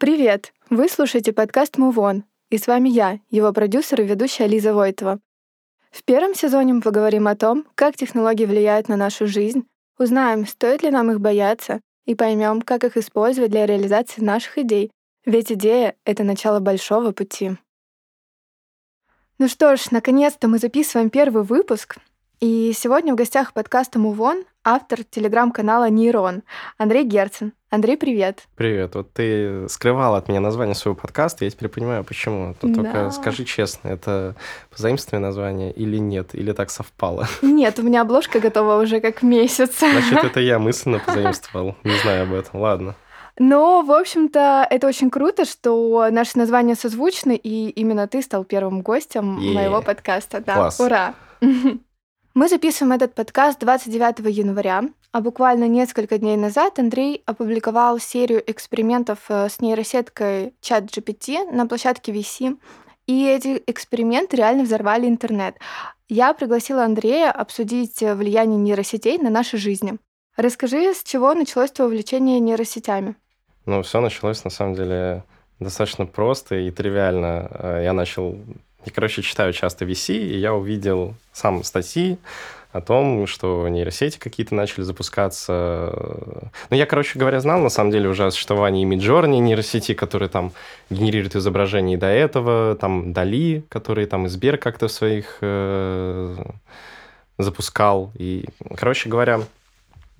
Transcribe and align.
Привет! 0.00 0.54
Вы 0.70 0.88
слушаете 0.88 1.34
подкаст 1.34 1.76
Move 1.76 1.96
On, 1.96 2.22
и 2.48 2.56
с 2.56 2.66
вами 2.66 2.88
я, 2.88 3.20
его 3.28 3.52
продюсер 3.52 4.00
и 4.00 4.06
ведущая 4.06 4.46
Лиза 4.46 4.72
Войтова. 4.72 5.20
В 5.90 6.04
первом 6.04 6.34
сезоне 6.34 6.72
мы 6.72 6.80
поговорим 6.80 7.28
о 7.28 7.36
том, 7.36 7.66
как 7.74 7.96
технологии 7.96 8.46
влияют 8.46 8.88
на 8.88 8.96
нашу 8.96 9.26
жизнь, 9.26 9.66
узнаем, 9.98 10.46
стоит 10.46 10.82
ли 10.82 10.90
нам 10.90 11.10
их 11.10 11.20
бояться, 11.20 11.82
и 12.06 12.14
поймем, 12.14 12.62
как 12.62 12.84
их 12.84 12.96
использовать 12.96 13.50
для 13.50 13.66
реализации 13.66 14.22
наших 14.22 14.56
идей, 14.56 14.90
ведь 15.26 15.52
идея— 15.52 15.94
это 16.06 16.24
начало 16.24 16.60
большого 16.60 17.12
пути. 17.12 17.58
Ну 19.36 19.48
что 19.48 19.76
ж, 19.76 19.90
наконец-то 19.90 20.48
мы 20.48 20.56
записываем 20.56 21.10
первый 21.10 21.42
выпуск, 21.42 21.98
и 22.40 22.72
сегодня 22.74 23.12
в 23.12 23.16
гостях 23.16 23.52
подкаста 23.52 23.98
On 23.98 24.46
автор 24.64 25.04
телеграм-канала 25.04 25.88
Нейрон 25.88 26.42
Андрей 26.78 27.04
Герцен. 27.04 27.52
Андрей, 27.70 27.96
привет. 27.96 28.48
Привет. 28.56 28.94
Вот 28.96 29.12
ты 29.12 29.68
скрывал 29.68 30.16
от 30.16 30.28
меня 30.28 30.40
название 30.40 30.74
своего 30.74 30.96
подкаста, 31.00 31.44
я 31.44 31.50
теперь 31.50 31.68
понимаю, 31.68 32.02
почему. 32.04 32.54
Тут 32.60 32.72
Да. 32.72 32.82
только 32.82 33.10
скажи 33.10 33.44
честно, 33.44 33.88
это 33.88 34.34
позаимствованное 34.70 35.28
название 35.28 35.72
или 35.72 35.96
нет, 35.98 36.34
или 36.34 36.52
так 36.52 36.70
совпало? 36.70 37.28
Нет, 37.42 37.78
у 37.78 37.82
меня 37.82 38.02
обложка 38.02 38.40
готова 38.40 38.82
уже 38.82 39.00
как 39.00 39.22
месяц. 39.22 39.78
Значит, 39.78 40.24
это 40.24 40.40
я 40.40 40.58
мысленно 40.58 40.98
позаимствовал. 40.98 41.76
Не 41.84 41.96
знаю 41.98 42.24
об 42.24 42.32
этом. 42.34 42.60
Ладно. 42.60 42.96
Но, 43.38 43.82
в 43.82 43.92
общем-то, 43.92 44.66
это 44.68 44.86
очень 44.86 45.08
круто, 45.08 45.44
что 45.46 46.08
наши 46.10 46.36
названия 46.36 46.74
созвучны, 46.74 47.36
и 47.36 47.70
именно 47.70 48.06
ты 48.08 48.20
стал 48.20 48.44
первым 48.44 48.82
гостем 48.82 49.24
моего 49.54 49.80
подкаста. 49.80 50.40
Да, 50.40 50.54
Класс. 50.56 50.80
ура! 50.80 51.14
Мы 52.32 52.48
записываем 52.48 52.92
этот 52.92 53.14
подкаст 53.14 53.58
29 53.58 54.20
января, 54.36 54.84
а 55.10 55.20
буквально 55.20 55.66
несколько 55.66 56.16
дней 56.16 56.36
назад 56.36 56.78
Андрей 56.78 57.24
опубликовал 57.26 57.98
серию 57.98 58.40
экспериментов 58.48 59.18
э, 59.28 59.48
с 59.48 59.60
нейросеткой 59.60 60.54
ChatGPT 60.62 61.50
на 61.50 61.66
площадке 61.66 62.12
VC, 62.12 62.56
и 63.08 63.26
эти 63.26 63.60
эксперименты 63.66 64.36
реально 64.36 64.62
взорвали 64.62 65.08
интернет. 65.08 65.56
Я 66.08 66.32
пригласила 66.32 66.84
Андрея 66.84 67.32
обсудить 67.32 68.00
э, 68.00 68.14
влияние 68.14 68.58
нейросетей 68.58 69.18
на 69.18 69.28
наши 69.28 69.56
жизни. 69.56 69.98
Расскажи, 70.36 70.94
с 70.94 71.02
чего 71.02 71.34
началось 71.34 71.72
твое 71.72 71.90
увлечение 71.90 72.38
нейросетями? 72.38 73.16
Ну, 73.66 73.82
все 73.82 74.00
началось, 74.00 74.44
на 74.44 74.50
самом 74.50 74.76
деле, 74.76 75.24
достаточно 75.58 76.06
просто 76.06 76.54
и 76.54 76.70
тривиально. 76.70 77.48
Э, 77.50 77.80
Я 77.82 77.92
начал... 77.92 78.38
Я, 78.84 78.92
короче, 78.92 79.22
читаю 79.22 79.52
часто 79.52 79.84
VC, 79.84 80.16
и 80.16 80.38
я 80.38 80.54
увидел 80.54 81.14
сам 81.32 81.62
статьи 81.64 82.18
о 82.72 82.80
том, 82.80 83.26
что 83.26 83.68
нейросети 83.68 84.18
какие-то 84.18 84.54
начали 84.54 84.82
запускаться. 84.82 85.92
Ну, 86.70 86.76
я, 86.76 86.86
короче 86.86 87.18
говоря, 87.18 87.40
знал, 87.40 87.60
на 87.60 87.68
самом 87.68 87.90
деле, 87.90 88.08
уже 88.08 88.26
о 88.26 88.30
существовании 88.30 88.86
Midjourney 88.86 89.38
нейросети, 89.38 89.92
которые 89.92 90.28
там 90.28 90.52
генерируют 90.88 91.34
изображения 91.36 91.94
и 91.94 91.96
до 91.96 92.06
этого, 92.06 92.76
там 92.76 93.12
Дали, 93.12 93.64
которые 93.68 94.06
там 94.06 94.26
и 94.26 94.28
Сбер 94.28 94.56
как-то 94.56 94.88
своих 94.88 95.38
э, 95.40 96.36
запускал. 97.38 98.12
И, 98.14 98.46
короче 98.76 99.08
говоря, 99.08 99.40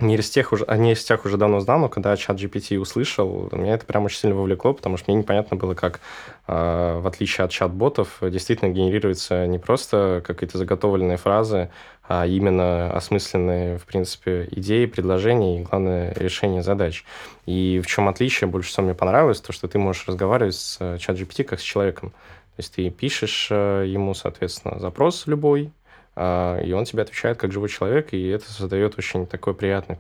нейросетях 0.02 0.52
уже, 0.52 0.64
о 0.64 0.76
нейросетях 0.76 1.24
уже 1.24 1.36
давно 1.36 1.60
знал, 1.60 1.78
но 1.78 1.88
когда 1.88 2.16
чат 2.16 2.36
GPT 2.36 2.78
услышал, 2.78 3.48
меня 3.52 3.74
это 3.74 3.86
прям 3.86 4.04
очень 4.04 4.18
сильно 4.18 4.36
вовлекло, 4.36 4.72
потому 4.72 4.96
что 4.96 5.10
мне 5.10 5.20
непонятно 5.20 5.56
было, 5.56 5.74
как, 5.74 6.00
э, 6.46 7.00
в 7.00 7.06
отличие 7.06 7.44
от 7.44 7.50
чат-ботов, 7.50 8.18
действительно 8.22 8.70
генерируются 8.70 9.46
не 9.46 9.58
просто 9.58 10.22
какие-то 10.26 10.58
заготовленные 10.58 11.16
фразы, 11.16 11.70
а 12.08 12.26
именно 12.26 12.90
осмысленные, 12.92 13.78
в 13.78 13.84
принципе, 13.84 14.48
идеи, 14.50 14.86
предложения 14.86 15.60
и, 15.60 15.62
главное, 15.62 16.12
решение 16.14 16.62
задач. 16.62 17.04
И 17.46 17.80
в 17.84 17.86
чем 17.86 18.08
отличие 18.08 18.48
больше 18.48 18.70
всего 18.70 18.86
мне 18.86 18.94
понравилось, 18.94 19.41
то, 19.41 19.52
что 19.52 19.69
ты 19.69 19.78
можешь 19.78 20.08
разговаривать 20.08 20.56
с 20.56 20.76
э, 20.80 20.98
чат 20.98 21.16
GPT 21.16 21.44
как 21.44 21.60
с 21.60 21.62
человеком. 21.62 22.10
То 22.10 22.62
есть 22.62 22.75
ты 22.75 22.91
пишешь 22.91 23.48
э, 23.50 23.84
ему, 23.86 24.14
соответственно, 24.14 24.80
запрос 24.80 25.26
любой, 25.26 25.70
и 26.16 26.72
он 26.72 26.84
тебе 26.84 27.03
отвечает 27.03 27.38
как 27.38 27.53
живой 27.53 27.69
человек, 27.69 28.12
и 28.12 28.28
это 28.28 28.50
создает 28.50 28.98
очень 28.98 29.26
такое 29.26 29.54
приятное, 29.54 29.98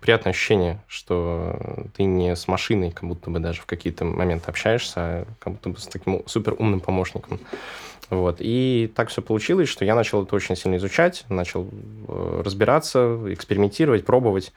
приятное 0.00 0.30
ощущение, 0.30 0.82
что 0.86 1.58
ты 1.96 2.04
не 2.04 2.34
с 2.34 2.48
машиной, 2.48 2.92
как 2.92 3.08
будто 3.08 3.30
бы 3.30 3.40
даже 3.40 3.60
в 3.60 3.66
какие-то 3.66 4.04
моменты 4.04 4.50
общаешься, 4.50 4.94
а 4.96 5.26
как 5.38 5.54
будто 5.54 5.70
бы 5.70 5.78
с 5.78 5.86
таким 5.86 6.22
супер 6.26 6.54
умным 6.58 6.80
помощником. 6.80 7.40
Вот. 8.10 8.36
И 8.40 8.92
так 8.94 9.08
все 9.08 9.22
получилось, 9.22 9.68
что 9.68 9.84
я 9.84 9.94
начал 9.94 10.24
это 10.24 10.34
очень 10.34 10.56
сильно 10.56 10.76
изучать, 10.76 11.24
начал 11.28 11.68
э, 12.08 12.42
разбираться, 12.44 13.20
экспериментировать, 13.28 14.04
пробовать. 14.04 14.52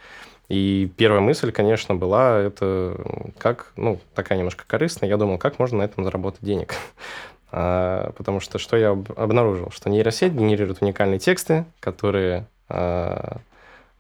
И 0.50 0.92
первая 0.98 1.22
мысль, 1.22 1.52
конечно, 1.52 1.96
была, 1.96 2.40
это 2.40 3.00
как, 3.38 3.72
ну, 3.78 4.00
такая 4.14 4.38
немножко 4.38 4.66
корыстная, 4.68 5.10
я 5.10 5.18
думал, 5.18 5.38
как 5.38 5.58
можно 5.60 5.80
на 5.80 5.84
этом 5.84 6.04
заработать 6.04 6.42
денег. 6.42 6.76
А, 7.56 8.12
потому 8.18 8.40
что 8.40 8.58
что 8.58 8.76
я 8.76 8.90
об- 8.90 9.12
обнаружил? 9.16 9.70
Что 9.70 9.92
нейросеть 9.92 10.34
генерирует 10.34 10.82
уникальные 10.82 11.20
тексты, 11.20 11.66
которые 11.80 12.48
а, 12.68 13.38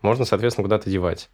можно, 0.01 0.25
соответственно, 0.25 0.65
куда-то 0.65 0.89
девать. 0.89 1.29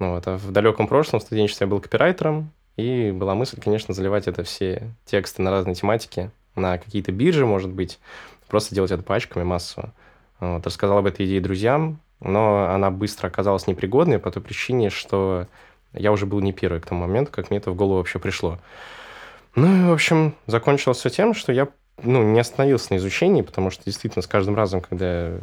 Ну, 0.00 0.14
вот. 0.14 0.26
А 0.26 0.36
в 0.36 0.50
далеком 0.50 0.88
прошлом 0.88 1.20
в 1.20 1.22
студенчестве 1.22 1.66
я 1.66 1.70
был 1.70 1.80
копирайтером, 1.80 2.50
и 2.76 3.12
была 3.12 3.36
мысль, 3.36 3.60
конечно, 3.60 3.94
заливать 3.94 4.26
это 4.26 4.42
все 4.42 4.90
тексты 5.04 5.42
на 5.42 5.52
разные 5.52 5.76
тематики, 5.76 6.32
на 6.56 6.76
какие-то 6.76 7.12
биржи, 7.12 7.46
может 7.46 7.70
быть, 7.70 8.00
просто 8.48 8.74
делать 8.74 8.90
это 8.90 9.04
пачками 9.04 9.44
массово. 9.44 9.92
Вот. 10.40 10.66
Рассказал 10.66 10.98
об 10.98 11.06
этой 11.06 11.24
идее 11.24 11.40
друзьям, 11.40 12.00
но 12.18 12.68
она 12.68 12.90
быстро 12.90 13.28
оказалась 13.28 13.68
непригодной 13.68 14.18
по 14.18 14.32
той 14.32 14.42
причине, 14.42 14.90
что 14.90 15.46
я 15.92 16.10
уже 16.10 16.26
был 16.26 16.40
не 16.40 16.52
первый 16.52 16.80
к 16.80 16.86
тому 16.86 17.02
моменту, 17.02 17.30
как 17.30 17.50
мне 17.50 17.58
это 17.58 17.70
в 17.70 17.76
голову 17.76 17.98
вообще 17.98 18.18
пришло. 18.18 18.58
Ну 19.54 19.76
и, 19.76 19.88
в 19.88 19.92
общем, 19.92 20.34
закончилось 20.46 20.98
все 20.98 21.10
тем, 21.10 21.34
что 21.34 21.52
я 21.52 21.68
ну, 22.02 22.22
не 22.22 22.40
остановился 22.40 22.92
на 22.92 22.98
изучении, 22.98 23.42
потому 23.42 23.70
что 23.70 23.84
действительно 23.84 24.22
с 24.22 24.26
каждым 24.26 24.54
разом, 24.54 24.80
когда 24.80 25.28
я 25.28 25.38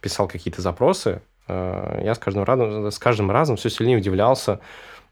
писал 0.00 0.26
какие-то 0.26 0.62
запросы, 0.62 1.22
э, 1.48 2.00
я 2.04 2.14
с 2.14 2.18
каждым 2.18 2.44
разом, 2.44 2.90
с 2.90 2.98
каждым 2.98 3.30
разом 3.30 3.56
все 3.56 3.70
сильнее 3.70 3.98
удивлялся 3.98 4.60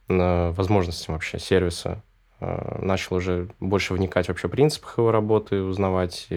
э, 0.09 0.51
возможностям 0.51 1.15
вообще 1.15 1.39
сервиса. 1.39 2.03
Э, 2.41 2.79
Начал 2.81 3.17
уже 3.17 3.49
больше 3.61 3.95
вникать 3.95 4.29
вообще 4.29 4.49
в 4.49 4.51
принципах 4.51 4.99
его 4.99 5.13
работы, 5.13 5.63
узнавать, 5.63 6.29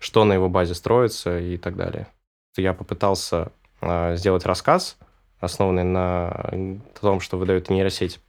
что 0.00 0.24
на 0.24 0.34
его 0.34 0.48
базе 0.48 0.74
строится 0.74 1.38
и 1.38 1.56
так 1.56 1.76
далее. 1.76 2.06
Я 2.56 2.74
попытался 2.74 3.52
сделать 3.82 4.44
рассказ, 4.44 4.98
основанный 5.38 5.84
на 5.84 6.50
том, 7.00 7.20
что 7.20 7.38
выдает 7.38 7.70
нейросеть. 7.70 8.20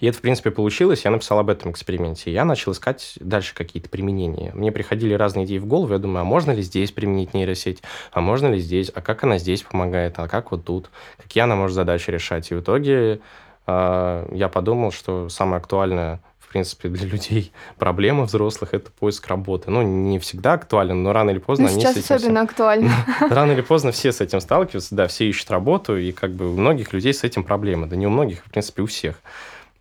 И 0.00 0.06
это, 0.06 0.18
в 0.18 0.20
принципе, 0.20 0.50
получилось. 0.50 1.04
Я 1.04 1.10
написал 1.10 1.38
об 1.38 1.50
этом 1.50 1.70
эксперименте. 1.70 2.32
Я 2.32 2.44
начал 2.44 2.72
искать 2.72 3.14
дальше 3.20 3.54
какие-то 3.54 3.88
применения. 3.88 4.52
Мне 4.54 4.72
приходили 4.72 5.14
разные 5.14 5.46
идеи 5.46 5.58
в 5.58 5.66
голову. 5.66 5.92
Я 5.92 5.98
думаю, 5.98 6.22
а 6.22 6.24
можно 6.24 6.50
ли 6.50 6.62
здесь 6.62 6.92
применить 6.92 7.34
нейросеть? 7.34 7.82
А 8.12 8.20
можно 8.20 8.48
ли 8.48 8.58
здесь? 8.58 8.90
А 8.94 9.00
как 9.00 9.24
она 9.24 9.38
здесь 9.38 9.62
помогает? 9.62 10.18
А 10.18 10.28
как 10.28 10.50
вот 10.50 10.64
тут? 10.64 10.90
Какие 11.16 11.44
она 11.44 11.56
может 11.56 11.74
задачи 11.74 12.10
решать? 12.10 12.50
И 12.50 12.54
в 12.54 12.60
итоге 12.60 13.20
э, 13.66 14.28
я 14.32 14.48
подумал, 14.48 14.92
что 14.92 15.28
самое 15.28 15.58
актуальное 15.58 16.20
в 16.44 16.48
принципе, 16.54 16.88
для 16.88 17.08
людей 17.08 17.52
проблема 17.78 18.24
взрослых– 18.24 18.70
это 18.74 18.90
поиск 18.92 19.26
работы. 19.26 19.70
Ну, 19.70 19.82
не 19.82 20.18
всегда 20.20 20.52
актуален, 20.52 21.02
но 21.02 21.12
рано 21.12 21.30
или 21.30 21.38
поздно 21.38 21.66
Ну, 21.66 21.72
они 21.72 21.80
сейчас 21.80 21.94
с 21.94 21.98
этим... 21.98 22.14
особенно 22.14 22.42
актуально. 22.42 22.92
Рано 23.28 23.52
или 23.52 23.60
поздно 23.60 23.90
все 23.90 24.12
с 24.12 24.20
этим 24.20 24.40
сталкиваются, 24.40 24.94
да, 24.94 25.08
все 25.08 25.28
ищут 25.28 25.50
работу, 25.50 25.96
и 25.96 26.12
как 26.12 26.30
бы 26.30 26.52
у 26.52 26.56
многих 26.56 26.92
людей 26.92 27.12
с 27.12 27.24
этим 27.24 27.42
проблемы. 27.42 27.88
Да 27.88 27.96
не 27.96 28.06
у 28.06 28.10
многих, 28.10 28.44
в 28.44 28.50
принципе, 28.50 28.82
у 28.82 28.86
всех. 28.86 29.20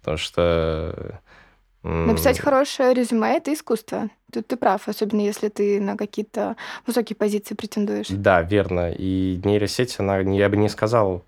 Потому 0.04 0.18
что... 0.18 1.22
Написать 1.82 2.40
хорошее 2.40 2.94
резюме— 2.94 3.38
это 3.38 3.54
искусство. 3.54 4.10
Тут 4.32 4.48
ты 4.48 4.58
прав, 4.58 4.88
особенно 4.88 5.22
если 5.22 5.50
ты 5.50 5.80
на 5.80 5.98
какие-то 5.98 6.56
высокие 6.86 7.16
позиции 7.16 7.56
претендуешь. 7.56 8.08
Да, 8.10 8.42
верно. 8.42 8.92
И 8.92 9.40
нейросеть, 9.44 9.98
она, 10.00 10.20
я 10.20 10.50
бы 10.50 10.58
не 10.58 10.70
сказал, 10.70 11.26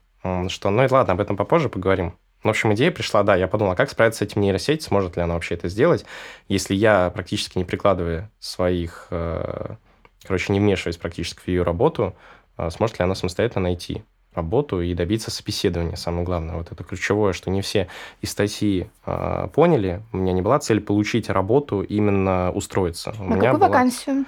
что... 0.47 0.69
Ну 0.69 0.83
и 0.83 0.87
ладно, 0.89 1.13
об 1.13 1.21
этом 1.21 1.37
попозже 1.37 1.69
поговорим. 1.69 2.17
В 2.43 2.49
общем, 2.49 2.73
идея 2.73 2.91
пришла, 2.91 3.23
да, 3.23 3.35
я 3.35 3.47
подумал, 3.47 3.71
а 3.71 3.75
как 3.75 3.89
справиться 3.89 4.19
с 4.19 4.27
этим 4.27 4.41
нейросеть, 4.41 4.83
сможет 4.83 5.15
ли 5.15 5.23
она 5.23 5.33
вообще 5.33 5.55
это 5.55 5.67
сделать, 5.67 6.05
если 6.47 6.75
я 6.75 7.09
практически 7.09 7.57
не 7.57 7.63
прикладывая 7.63 8.29
своих, 8.39 9.07
э, 9.09 9.75
короче, 10.23 10.53
не 10.53 10.59
вмешиваясь 10.59 10.97
практически 10.97 11.39
в 11.39 11.47
ее 11.47 11.63
работу, 11.63 12.15
э, 12.57 12.69
сможет 12.69 12.99
ли 12.99 13.03
она 13.03 13.15
самостоятельно 13.15 13.63
найти 13.63 14.03
работу 14.35 14.81
и 14.81 14.93
добиться 14.93 15.31
собеседования, 15.31 15.95
самое 15.95 16.23
главное. 16.25 16.55
Вот 16.55 16.71
это 16.71 16.83
ключевое, 16.83 17.33
что 17.33 17.49
не 17.49 17.61
все 17.61 17.87
из 18.21 18.31
статьи 18.31 18.89
э, 19.05 19.47
поняли. 19.53 20.01
У 20.13 20.17
меня 20.17 20.33
не 20.33 20.41
была 20.41 20.59
цель 20.59 20.81
получить 20.81 21.29
работу, 21.29 21.81
именно 21.81 22.51
устроиться. 22.51 23.13
У 23.19 23.23
На 23.23 23.35
меня 23.35 23.51
какую 23.51 23.59
была- 23.61 23.67
вакансию? 23.69 24.25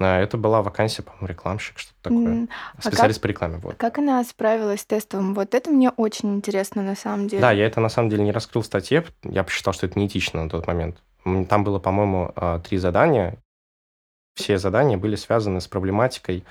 А, 0.00 0.20
Это 0.20 0.36
была 0.36 0.62
вакансия, 0.62 1.02
по-моему, 1.02 1.26
рекламщик, 1.26 1.76
что-то 1.78 1.98
такое. 2.02 2.26
М, 2.26 2.48
а 2.76 2.82
Специалист 2.82 3.20
по 3.20 3.26
рекламе, 3.26 3.56
вот. 3.56 3.74
Как 3.74 3.98
она 3.98 4.22
справилась 4.22 4.82
с 4.82 4.84
тестовым? 4.84 5.34
Вот 5.34 5.54
это 5.54 5.70
мне 5.70 5.90
очень 5.90 6.36
интересно 6.36 6.82
на 6.82 6.94
самом 6.94 7.26
деле. 7.26 7.40
Да, 7.42 7.50
я 7.50 7.66
это 7.66 7.80
на 7.80 7.88
самом 7.88 8.08
деле 8.08 8.22
не 8.22 8.30
раскрыл 8.30 8.62
в 8.62 8.66
статье. 8.66 9.04
Я 9.24 9.42
посчитал, 9.42 9.74
что 9.74 9.86
это 9.86 9.98
неэтично 9.98 10.44
на 10.44 10.48
тот 10.48 10.68
момент. 10.68 11.02
Там 11.48 11.64
было, 11.64 11.80
по-моему, 11.80 12.32
а, 12.36 12.60
три 12.60 12.78
задания. 12.78 13.38
Все 14.36 14.56
задания 14.58 14.96
были 14.96 15.16
связаны 15.16 15.60
с 15.60 15.66
проблематикой 15.66 16.44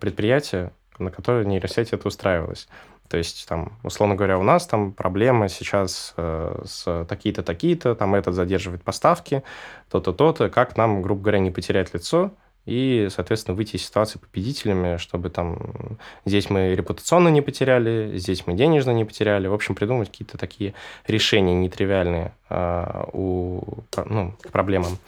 предприятия, 0.00 0.72
на 0.98 1.10
которое 1.10 1.44
нейросеть 1.44 1.92
это 1.92 2.08
устраивалась. 2.08 2.68
То 3.08 3.18
есть, 3.18 3.46
там, 3.48 3.72
условно 3.82 4.14
говоря, 4.14 4.38
у 4.38 4.42
нас 4.42 4.66
там 4.66 4.92
проблемы 4.92 5.48
сейчас 5.48 6.14
э, 6.16 6.62
с 6.64 7.04
такие-то, 7.06 7.42
такие-то, 7.42 7.94
там 7.94 8.14
этот 8.14 8.34
задерживает 8.34 8.82
поставки, 8.82 9.42
то-то, 9.90 10.12
то-то, 10.12 10.48
как 10.48 10.76
нам, 10.76 11.02
грубо 11.02 11.22
говоря, 11.22 11.38
не 11.38 11.50
потерять 11.50 11.92
лицо, 11.92 12.32
и, 12.66 13.08
соответственно, 13.10 13.56
выйти 13.56 13.76
из 13.76 13.84
ситуации 13.86 14.18
победителями, 14.18 14.96
чтобы 14.96 15.28
там 15.28 15.98
здесь 16.24 16.48
мы 16.48 16.74
репутационно 16.74 17.28
не 17.28 17.42
потеряли, 17.42 18.16
здесь 18.16 18.46
мы 18.46 18.54
денежно 18.54 18.92
не 18.92 19.04
потеряли. 19.04 19.48
В 19.48 19.54
общем, 19.54 19.74
придумать 19.74 20.10
какие-то 20.10 20.38
такие 20.38 20.72
решения 21.06 21.54
нетривиальные 21.54 22.32
э, 22.48 23.04
у, 23.12 23.60
ну, 24.06 24.34
к 24.40 24.50
проблемам. 24.50 24.98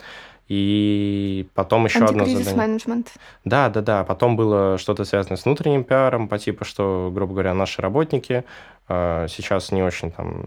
И 0.49 1.49
потом 1.55 1.87
еще 1.87 2.05
одно 2.05 2.25
задание. 2.25 2.55
менеджмент. 2.55 3.13
Да, 3.45 3.69
да, 3.69 3.81
да. 3.81 4.05
Потом 4.05 4.37
было 4.37 4.79
что-то 4.79 5.05
связанное 5.05 5.37
с 5.37 5.45
внутренним 5.45 5.83
пиаром, 5.83 6.29
по 6.29 6.39
типу, 6.39 6.65
что, 6.65 7.11
грубо 7.13 7.33
говоря, 7.33 7.53
наши 7.53 7.83
работники 7.83 8.45
э, 8.89 9.27
сейчас 9.29 9.73
не 9.73 9.83
очень 9.83 10.13
там 10.13 10.45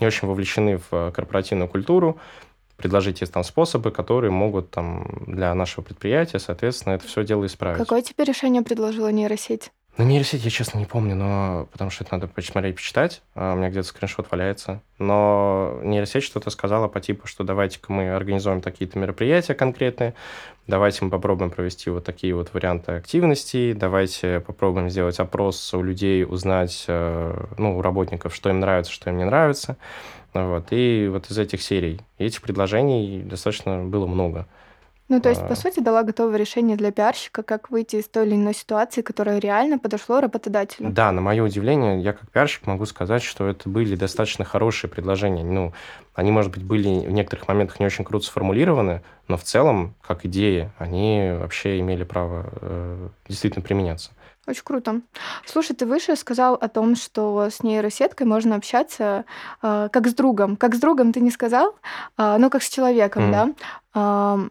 не 0.00 0.06
очень 0.06 0.28
вовлечены 0.28 0.80
в 0.90 1.12
корпоративную 1.12 1.68
культуру, 1.68 2.18
предложить 2.76 3.20
есть 3.20 3.32
там 3.32 3.44
способы, 3.44 3.90
которые 3.90 4.30
могут 4.30 4.70
там 4.70 5.06
для 5.26 5.54
нашего 5.54 5.84
предприятия, 5.84 6.38
соответственно, 6.38 6.94
это 6.94 7.06
все 7.06 7.24
дело 7.24 7.46
исправить. 7.46 7.78
Какое 7.78 8.02
тебе 8.02 8.24
решение 8.24 8.62
предложила 8.62 9.12
нейросеть? 9.12 9.70
На 9.98 10.04
нейросеть 10.04 10.42
я, 10.42 10.50
честно, 10.50 10.78
не 10.78 10.86
помню, 10.86 11.14
но 11.14 11.68
потому 11.70 11.90
что 11.90 12.02
это 12.02 12.14
надо 12.14 12.26
посмотреть, 12.26 12.76
почитать. 12.76 13.20
А 13.34 13.52
у 13.52 13.56
меня 13.56 13.68
где-то 13.68 13.86
скриншот 13.86 14.30
валяется. 14.30 14.80
Но 14.98 15.80
нейросеть 15.82 16.24
что-то 16.24 16.48
сказала 16.48 16.88
по 16.88 16.98
типу, 16.98 17.26
что 17.26 17.44
давайте-ка 17.44 17.92
мы 17.92 18.10
организуем 18.10 18.62
такие-то 18.62 18.98
мероприятия 18.98 19.54
конкретные, 19.54 20.14
давайте 20.66 21.04
мы 21.04 21.10
попробуем 21.10 21.50
провести 21.50 21.90
вот 21.90 22.04
такие 22.04 22.34
вот 22.34 22.54
варианты 22.54 22.92
активностей, 22.92 23.74
давайте 23.74 24.40
попробуем 24.40 24.88
сделать 24.88 25.20
опрос 25.20 25.74
у 25.74 25.82
людей, 25.82 26.24
узнать, 26.24 26.86
э, 26.88 27.44
ну, 27.58 27.76
у 27.76 27.82
работников, 27.82 28.34
что 28.34 28.48
им 28.48 28.60
нравится, 28.60 28.92
что 28.92 29.10
им 29.10 29.18
не 29.18 29.24
нравится. 29.24 29.76
Вот. 30.32 30.68
И 30.70 31.06
вот 31.12 31.30
из 31.30 31.36
этих 31.36 31.60
серий, 31.60 32.00
этих 32.16 32.40
предложений 32.40 33.24
достаточно 33.24 33.84
было 33.84 34.06
много. 34.06 34.46
Ну, 35.12 35.20
то 35.20 35.28
есть, 35.28 35.42
по 35.42 35.52
а. 35.52 35.56
сути, 35.56 35.80
дала 35.80 36.04
готовое 36.04 36.38
решение 36.38 36.74
для 36.74 36.90
пиарщика, 36.90 37.42
как 37.42 37.70
выйти 37.70 37.96
из 37.96 38.08
той 38.08 38.26
или 38.26 38.34
иной 38.34 38.54
ситуации, 38.54 39.02
которая 39.02 39.38
реально 39.38 39.78
подошло 39.78 40.22
работодателю. 40.22 40.88
Да, 40.90 41.12
на 41.12 41.20
мое 41.20 41.42
удивление, 41.44 42.00
я 42.00 42.14
как 42.14 42.30
пиарщик 42.30 42.66
могу 42.66 42.86
сказать, 42.86 43.22
что 43.22 43.46
это 43.46 43.68
были 43.68 43.94
достаточно 43.94 44.46
хорошие 44.46 44.88
предложения. 44.88 45.44
Ну, 45.44 45.74
они, 46.14 46.30
может 46.30 46.50
быть, 46.50 46.64
были 46.64 47.06
в 47.06 47.10
некоторых 47.10 47.46
моментах 47.46 47.78
не 47.78 47.84
очень 47.84 48.06
круто 48.06 48.24
сформулированы, 48.24 49.02
но 49.28 49.36
в 49.36 49.42
целом, 49.42 49.94
как 50.00 50.24
идеи, 50.24 50.70
они 50.78 51.32
вообще 51.38 51.78
имели 51.80 52.04
право 52.04 52.46
э, 52.62 53.08
действительно 53.28 53.62
применяться. 53.62 54.12
Очень 54.46 54.64
круто. 54.64 55.02
Слушай, 55.44 55.76
ты 55.76 55.84
выше 55.84 56.16
сказал 56.16 56.54
о 56.54 56.68
том, 56.68 56.96
что 56.96 57.50
с 57.50 57.62
нейросеткой 57.62 58.26
можно 58.26 58.56
общаться 58.56 59.26
э, 59.60 59.88
как 59.92 60.06
с 60.08 60.14
другом. 60.14 60.56
Как 60.56 60.74
с 60.74 60.80
другом 60.80 61.12
ты 61.12 61.20
не 61.20 61.30
сказал, 61.30 61.76
э, 62.16 62.36
но 62.38 62.48
как 62.48 62.62
с 62.62 62.70
человеком, 62.70 63.30
mm. 63.30 63.30
да? 63.30 64.38
Э, 64.46 64.48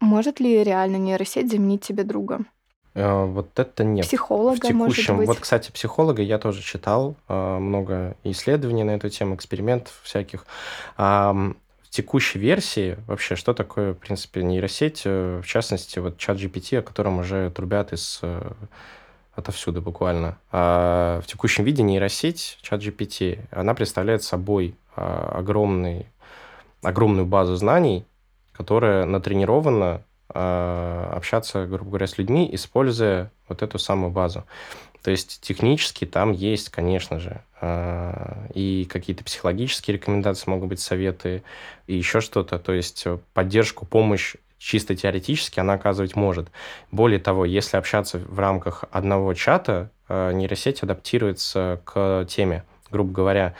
может 0.00 0.40
ли 0.40 0.62
реально 0.62 0.96
нейросеть 0.96 1.50
заменить 1.50 1.82
тебе 1.82 2.04
друга? 2.04 2.40
Э, 2.94 3.24
вот 3.24 3.58
это 3.58 3.84
нет. 3.84 4.06
Психолога, 4.06 4.56
в 4.56 4.60
текущем, 4.60 4.76
может 4.80 5.16
быть? 5.16 5.28
Вот, 5.28 5.38
кстати, 5.40 5.70
психолога 5.70 6.22
я 6.22 6.38
тоже 6.38 6.62
читал, 6.62 7.16
э, 7.28 7.58
много 7.58 8.16
исследований 8.24 8.84
на 8.84 8.92
эту 8.92 9.08
тему, 9.08 9.34
экспериментов 9.34 9.98
всяких. 10.02 10.46
В 10.96 11.88
текущей 11.88 12.38
версии 12.38 12.98
вообще, 13.06 13.36
что 13.36 13.54
такое, 13.54 13.94
в 13.94 13.98
принципе, 13.98 14.42
нейросеть, 14.42 15.02
э, 15.04 15.40
в 15.42 15.46
частности, 15.46 15.98
вот 15.98 16.18
чат 16.18 16.38
GPT, 16.38 16.78
о 16.78 16.82
котором 16.82 17.20
уже 17.20 17.50
трубят 17.50 17.92
из 17.92 18.20
отовсюду 19.36 19.82
буквально. 19.82 20.38
А 20.50 21.20
в 21.20 21.26
текущем 21.26 21.64
виде 21.64 21.82
нейросеть, 21.82 22.58
чат 22.62 22.80
GPT, 22.80 23.40
она 23.50 23.74
представляет 23.74 24.22
собой 24.22 24.74
а, 24.96 25.36
огромный, 25.38 26.06
огромную 26.82 27.26
базу 27.26 27.54
знаний, 27.56 28.06
которая 28.56 29.04
натренирована 29.04 30.02
а, 30.28 31.12
общаться, 31.14 31.66
грубо 31.66 31.90
говоря, 31.90 32.06
с 32.06 32.18
людьми, 32.18 32.48
используя 32.52 33.30
вот 33.48 33.62
эту 33.62 33.78
самую 33.78 34.10
базу. 34.10 34.44
То 35.02 35.12
есть 35.12 35.40
технически 35.40 36.04
там 36.04 36.32
есть, 36.32 36.68
конечно 36.70 37.20
же, 37.20 37.42
а, 37.60 38.48
и 38.52 38.88
какие-то 38.90 39.22
психологические 39.22 39.96
рекомендации 39.96 40.50
могут 40.50 40.68
быть, 40.68 40.80
советы, 40.80 41.44
и 41.86 41.94
еще 41.94 42.20
что-то. 42.20 42.58
То 42.58 42.72
есть 42.72 43.06
поддержку, 43.34 43.86
помощь 43.86 44.34
чисто 44.58 44.96
теоретически 44.96 45.60
она 45.60 45.74
оказывать 45.74 46.16
может. 46.16 46.48
Более 46.90 47.20
того, 47.20 47.44
если 47.44 47.76
общаться 47.76 48.18
в 48.18 48.38
рамках 48.38 48.84
одного 48.90 49.32
чата, 49.34 49.90
а, 50.08 50.32
нейросеть 50.32 50.82
адаптируется 50.82 51.80
к 51.84 52.26
теме. 52.28 52.64
Грубо 52.90 53.12
говоря, 53.12 53.54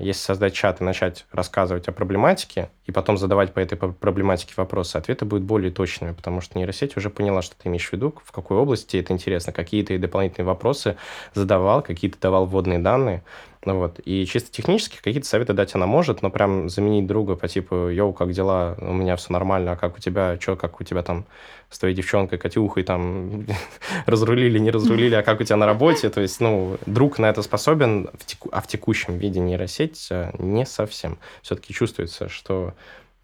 если 0.00 0.20
создать 0.20 0.52
чат 0.52 0.80
и 0.80 0.84
начать 0.84 1.24
рассказывать 1.32 1.88
о 1.88 1.92
проблематике, 1.92 2.68
и 2.86 2.92
потом 2.92 3.16
задавать 3.16 3.54
по 3.54 3.60
этой 3.60 3.76
проблематике 3.76 4.52
вопросы, 4.56 4.96
ответы 4.96 5.24
будут 5.24 5.44
более 5.44 5.70
точными, 5.70 6.12
потому 6.12 6.40
что 6.40 6.58
нейросеть 6.58 6.96
уже 6.96 7.10
поняла, 7.10 7.42
что 7.42 7.56
ты 7.56 7.68
имеешь 7.68 7.88
в 7.88 7.92
виду, 7.92 8.14
в 8.24 8.32
какой 8.32 8.58
области 8.58 8.96
это 8.96 9.12
интересно, 9.12 9.52
какие 9.52 9.82
ты 9.82 9.98
дополнительные 9.98 10.46
вопросы 10.46 10.96
задавал, 11.32 11.82
какие 11.82 12.10
ты 12.10 12.18
давал 12.20 12.46
вводные 12.46 12.78
данные. 12.78 13.22
Ну 13.64 13.78
вот. 13.78 14.00
И 14.04 14.26
чисто 14.26 14.50
технически 14.52 14.98
какие-то 15.02 15.26
советы 15.26 15.52
дать 15.54 15.74
она 15.74 15.86
может, 15.86 16.22
но 16.22 16.30
прям 16.30 16.68
заменить 16.68 17.06
друга 17.06 17.34
по 17.34 17.48
типу 17.48 17.88
«Йоу, 17.88 18.12
как 18.12 18.32
дела? 18.32 18.76
У 18.78 18.92
меня 18.92 19.16
все 19.16 19.32
нормально, 19.32 19.72
а 19.72 19.76
как 19.76 19.96
у 19.96 20.00
тебя? 20.00 20.38
Что, 20.40 20.56
как 20.56 20.80
у 20.80 20.84
тебя 20.84 21.02
там 21.02 21.24
с 21.70 21.78
твоей 21.78 21.94
девчонкой, 21.94 22.38
Катюхой 22.38 22.82
там 22.82 23.46
разрулили, 24.06 24.58
не 24.58 24.70
разрулили, 24.70 25.14
а 25.14 25.22
как 25.22 25.40
у 25.40 25.44
тебя 25.44 25.56
на 25.56 25.66
работе?» 25.66 26.10
То 26.10 26.20
есть, 26.20 26.40
ну, 26.40 26.76
друг 26.86 27.18
на 27.18 27.26
это 27.26 27.42
способен, 27.42 28.10
а 28.52 28.60
в 28.60 28.66
текущем 28.66 29.16
виде 29.16 29.40
нейросеть 29.40 30.08
э, 30.10 30.32
не 30.38 30.66
совсем. 30.66 31.18
Все-таки 31.42 31.72
чувствуется, 31.72 32.28
что 32.28 32.73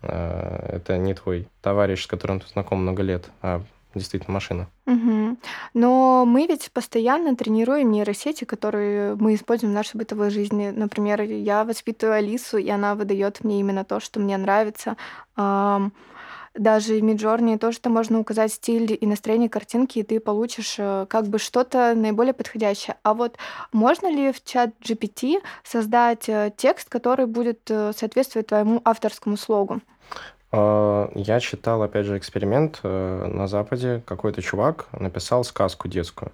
это 0.02 0.97
не 0.99 1.14
твой 1.14 1.49
товарищ, 1.62 2.05
с 2.05 2.06
которым 2.06 2.41
ты 2.41 2.49
знаком 2.49 2.82
много 2.82 3.02
лет, 3.02 3.31
а 3.43 3.62
действительно 3.94 4.35
машина. 4.35 4.69
Угу. 4.87 5.37
Но 5.75 6.25
мы 6.26 6.47
ведь 6.47 6.70
постоянно 6.73 7.35
тренируем 7.37 7.91
нейросети, 7.91 8.44
которые 8.44 9.17
мы 9.17 9.35
используем 9.35 9.73
в 9.73 9.75
нашей 9.75 9.97
бытовой 9.97 10.31
жизни. 10.31 10.70
Например, 10.70 11.20
я 11.23 11.64
воспитываю 11.64 12.17
Алису, 12.17 12.58
и 12.58 12.69
она 12.69 12.94
выдает 12.94 13.43
мне 13.43 13.61
именно 13.61 13.85
то, 13.85 14.00
что 14.00 14.20
мне 14.20 14.37
нравится. 14.37 14.97
Даже 16.55 16.99
Midjourney 16.99 17.58
тоже 17.58 17.79
там 17.79 17.93
можно 17.93 18.19
указать 18.19 18.52
стиль 18.52 18.99
и 19.00 19.06
настроение 19.06 19.49
картинки, 19.49 20.00
и 20.00 20.02
ты 20.02 20.19
получишь 20.19 20.76
э, 20.79 21.06
как 21.08 21.29
бы 21.29 21.39
что-то 21.39 21.94
наиболее 21.94 22.34
подходящее. 22.34 22.96
А 23.05 23.15
вот 23.15 23.36
можно 23.72 24.10
ли 24.10 24.32
в 24.32 24.43
чат 24.44 24.70
GPT 24.82 25.41
создать 25.63 26.29
э, 26.29 26.53
текст, 26.56 26.89
который 26.89 27.27
будет 27.27 27.70
э, 27.70 27.93
соответствовать 27.96 28.48
твоему 28.48 28.81
авторскому 28.84 29.36
слогу? 29.36 29.81
А, 30.51 31.13
я 31.15 31.39
читал, 31.39 31.84
опять 31.84 32.06
же, 32.06 32.19
эксперимент 32.19 32.81
на 32.82 33.46
Западе. 33.46 34.03
Какой-то 34.05 34.43
чувак 34.43 34.89
написал 34.93 35.44
сказку 35.44 35.86
детскую. 35.86 36.32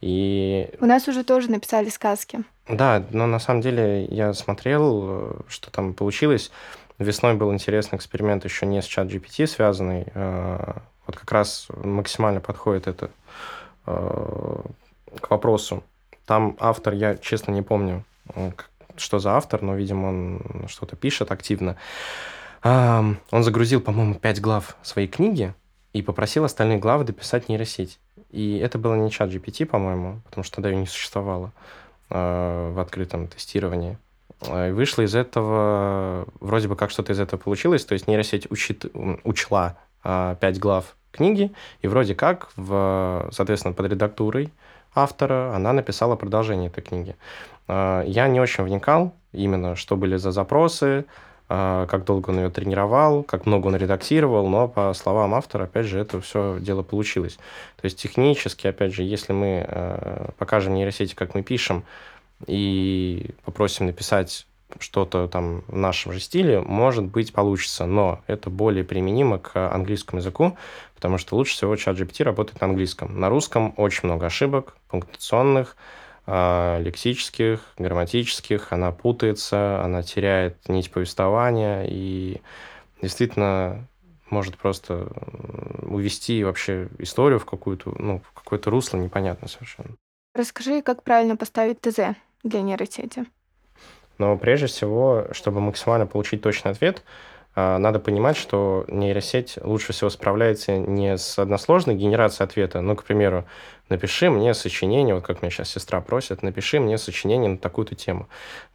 И... 0.00 0.70
У 0.80 0.86
нас 0.86 1.08
уже 1.08 1.24
тоже 1.24 1.50
написали 1.50 1.90
сказки. 1.90 2.42
Да, 2.68 3.04
но 3.10 3.26
на 3.26 3.38
самом 3.38 3.60
деле 3.60 4.06
я 4.06 4.32
смотрел, 4.32 5.44
что 5.48 5.70
там 5.70 5.92
получилось. 5.92 6.50
Весной 6.98 7.34
был 7.34 7.52
интересный 7.52 7.96
эксперимент 7.96 8.44
еще 8.44 8.66
не 8.66 8.82
с 8.82 8.84
чат 8.84 9.08
GPT 9.08 9.46
связанный. 9.46 10.06
А, 10.14 10.82
вот 11.06 11.16
как 11.16 11.30
раз 11.32 11.68
максимально 11.82 12.40
подходит 12.40 12.86
это 12.86 13.10
э, 13.86 14.60
к 15.20 15.30
вопросу. 15.30 15.82
Там 16.26 16.56
автор, 16.60 16.92
я 16.92 17.16
честно 17.16 17.52
не 17.52 17.62
помню, 17.62 18.04
что 18.96 19.18
за 19.18 19.36
автор, 19.36 19.62
но, 19.62 19.74
видимо, 19.74 20.08
он 20.08 20.66
что-то 20.68 20.96
пишет 20.96 21.32
активно. 21.32 21.76
Он 22.62 23.16
загрузил, 23.30 23.80
по-моему, 23.80 24.14
пять 24.14 24.40
глав 24.40 24.76
своей 24.82 25.08
книги 25.08 25.54
и 25.94 26.02
попросил 26.02 26.44
остальные 26.44 26.78
главы 26.78 27.04
дописать 27.04 27.48
нейросеть. 27.48 27.98
И 28.30 28.58
это 28.58 28.78
было 28.78 28.94
не 28.94 29.10
чат 29.10 29.30
GPT, 29.30 29.64
по-моему, 29.64 30.20
потому 30.24 30.44
что 30.44 30.56
тогда 30.56 30.70
ее 30.70 30.76
не 30.76 30.86
существовало 30.86 31.52
а, 32.10 32.70
в 32.72 32.78
открытом 32.78 33.28
тестировании. 33.28 33.96
А, 34.46 34.72
вышло 34.72 35.02
из 35.02 35.14
этого, 35.14 36.26
вроде 36.40 36.68
бы 36.68 36.76
как 36.76 36.90
что-то 36.90 37.12
из 37.12 37.20
этого 37.20 37.40
получилось, 37.40 37.84
то 37.84 37.94
есть 37.94 38.06
нейросеть 38.06 38.50
учит, 38.50 38.84
учла 39.24 39.76
а, 40.02 40.36
пять 40.36 40.58
глав 40.58 40.96
книги, 41.10 41.52
и 41.80 41.88
вроде 41.88 42.14
как, 42.14 42.50
в, 42.56 43.28
соответственно, 43.32 43.74
под 43.74 43.86
редактурой 43.86 44.52
автора 44.94 45.54
она 45.54 45.72
написала 45.72 46.16
продолжение 46.16 46.68
этой 46.68 46.82
книги. 46.82 47.16
Я 47.68 48.28
не 48.28 48.40
очень 48.40 48.64
вникал 48.64 49.14
именно, 49.32 49.76
что 49.76 49.96
были 49.96 50.16
за 50.16 50.30
запросы, 50.30 51.04
а, 51.50 51.86
как 51.86 52.04
долго 52.04 52.28
он 52.30 52.38
ее 52.38 52.50
тренировал, 52.50 53.22
как 53.22 53.46
много 53.46 53.68
он 53.68 53.76
редактировал, 53.76 54.48
но 54.48 54.68
по 54.68 54.92
словам 54.92 55.34
автора, 55.34 55.64
опять 55.64 55.86
же, 55.86 55.98
это 55.98 56.20
все 56.20 56.58
дело 56.60 56.82
получилось. 56.82 57.36
То 57.76 57.84
есть 57.84 57.98
технически, 57.98 58.66
опять 58.66 58.92
же, 58.92 59.02
если 59.02 59.32
мы 59.32 59.64
а, 59.66 60.30
покажем 60.36 60.74
нейросети, 60.74 61.14
как 61.14 61.34
мы 61.34 61.42
пишем, 61.42 61.84
и 62.46 63.30
попросим 63.44 63.86
написать 63.86 64.46
что-то 64.80 65.28
там 65.28 65.62
в 65.66 65.76
нашем 65.76 66.12
же 66.12 66.20
стиле, 66.20 66.60
может 66.60 67.04
быть, 67.04 67.32
получится, 67.32 67.86
но 67.86 68.20
это 68.26 68.50
более 68.50 68.84
применимо 68.84 69.38
к 69.38 69.72
английскому 69.72 70.20
языку, 70.20 70.56
потому 70.94 71.18
что 71.18 71.36
лучше 71.36 71.54
всего 71.54 71.74
чат 71.76 71.96
GPT 71.96 72.22
работает 72.24 72.60
на 72.60 72.66
английском. 72.66 73.18
На 73.18 73.28
русском 73.28 73.72
очень 73.76 74.00
много 74.04 74.26
ошибок, 74.26 74.76
пунктуационных, 74.88 75.76
э, 76.26 76.82
лексических, 76.82 77.60
грамматических, 77.78 78.72
она 78.72 78.92
путается, 78.92 79.82
она 79.82 80.02
теряет 80.02 80.68
нить 80.68 80.90
повествования 80.90 81.84
и 81.88 82.40
действительно 83.00 83.86
может 84.28 84.58
просто 84.58 85.08
увести 85.82 86.44
вообще 86.44 86.88
историю 86.98 87.38
в 87.38 87.46
какую-то, 87.46 87.94
ну, 87.98 88.20
в 88.20 88.32
какое-то 88.32 88.70
русло 88.70 88.98
непонятно 88.98 89.48
совершенно. 89.48 89.94
Расскажи, 90.34 90.82
как 90.82 91.02
правильно 91.02 91.36
поставить 91.36 91.80
ТЗ 91.80 92.14
для 92.44 92.62
нейросети. 92.62 93.26
Но 94.18 94.36
прежде 94.36 94.66
всего, 94.66 95.26
чтобы 95.32 95.60
максимально 95.60 96.06
получить 96.06 96.42
точный 96.42 96.72
ответ, 96.72 97.04
а, 97.54 97.78
надо 97.78 97.98
понимать, 97.98 98.36
что 98.36 98.84
нейросеть 98.88 99.58
лучше 99.62 99.92
всего 99.92 100.10
справляется 100.10 100.76
не 100.76 101.16
с 101.16 101.38
односложной 101.38 101.94
генерацией 101.94 102.46
ответа. 102.46 102.80
Ну, 102.80 102.94
к 102.94 103.04
примеру, 103.04 103.46
напиши 103.88 104.30
мне 104.30 104.54
сочинение, 104.54 105.14
вот 105.14 105.24
как 105.24 105.42
меня 105.42 105.50
сейчас 105.50 105.70
сестра 105.70 106.00
просит, 106.00 106.42
напиши 106.42 106.78
мне 106.78 106.98
сочинение 106.98 107.50
на 107.50 107.58
такую-то 107.58 107.94
тему. 107.94 108.28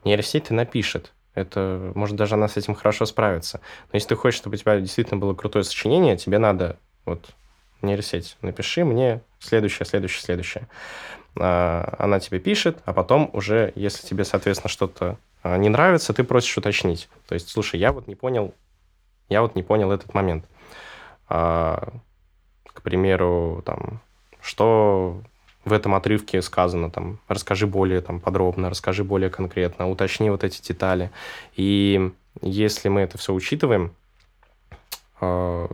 Нейросеть 0.03 0.49
напишет. 0.49 1.13
Это, 1.33 1.93
может, 1.95 2.15
даже 2.15 2.35
она 2.35 2.47
с 2.47 2.57
этим 2.57 2.75
хорошо 2.75 3.05
справится. 3.05 3.59
Но 3.91 3.97
если 3.97 4.09
ты 4.09 4.15
хочешь, 4.15 4.39
чтобы 4.39 4.55
у 4.55 4.57
тебя 4.57 4.79
действительно 4.79 5.19
было 5.19 5.33
крутое 5.33 5.63
сочинение, 5.63 6.17
тебе 6.17 6.37
надо 6.37 6.77
вот 7.05 7.29
нейросеть, 7.81 8.37
напиши 8.41 8.83
мне 8.83 9.21
следующее, 9.39 9.85
следующее, 9.85 10.21
следующее. 10.21 10.67
А, 11.39 11.95
она 11.99 12.19
тебе 12.19 12.39
пишет, 12.39 12.79
а 12.85 12.93
потом 12.93 13.29
уже, 13.33 13.71
если 13.75 14.05
тебе, 14.05 14.23
соответственно, 14.23 14.69
что-то 14.69 15.17
а, 15.41 15.57
не 15.57 15.69
нравится, 15.69 16.13
ты 16.13 16.23
просишь 16.23 16.57
уточнить. 16.57 17.09
То 17.27 17.33
есть, 17.33 17.49
слушай, 17.49 17.79
я 17.79 17.91
вот 17.91 18.07
не 18.07 18.15
понял, 18.15 18.53
я 19.29 19.41
вот 19.41 19.55
не 19.55 19.63
понял 19.63 19.91
этот 19.91 20.13
момент. 20.13 20.45
А, 21.27 21.89
к 22.65 22.81
примеру, 22.81 23.63
там, 23.65 24.01
что 24.41 25.21
в 25.65 25.73
этом 25.73 25.95
отрывке 25.95 26.41
сказано, 26.41 26.91
там, 26.91 27.19
расскажи 27.27 27.67
более 27.67 28.01
там, 28.01 28.19
подробно, 28.19 28.69
расскажи 28.69 29.03
более 29.03 29.29
конкретно, 29.29 29.89
уточни 29.89 30.29
вот 30.29 30.43
эти 30.43 30.61
детали. 30.61 31.11
И 31.55 32.11
если 32.41 32.89
мы 32.89 33.01
это 33.01 33.17
все 33.17 33.33
учитываем, 33.33 33.93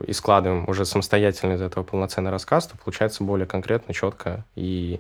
и 0.06 0.14
складываем 0.14 0.68
уже 0.68 0.86
самостоятельно 0.86 1.54
из 1.54 1.62
этого 1.62 1.84
полноценный 1.84 2.32
рассказ, 2.32 2.68
то 2.68 2.78
получается 2.78 3.24
более 3.24 3.46
конкретно, 3.46 3.94
четко. 3.94 4.44
И 4.56 5.00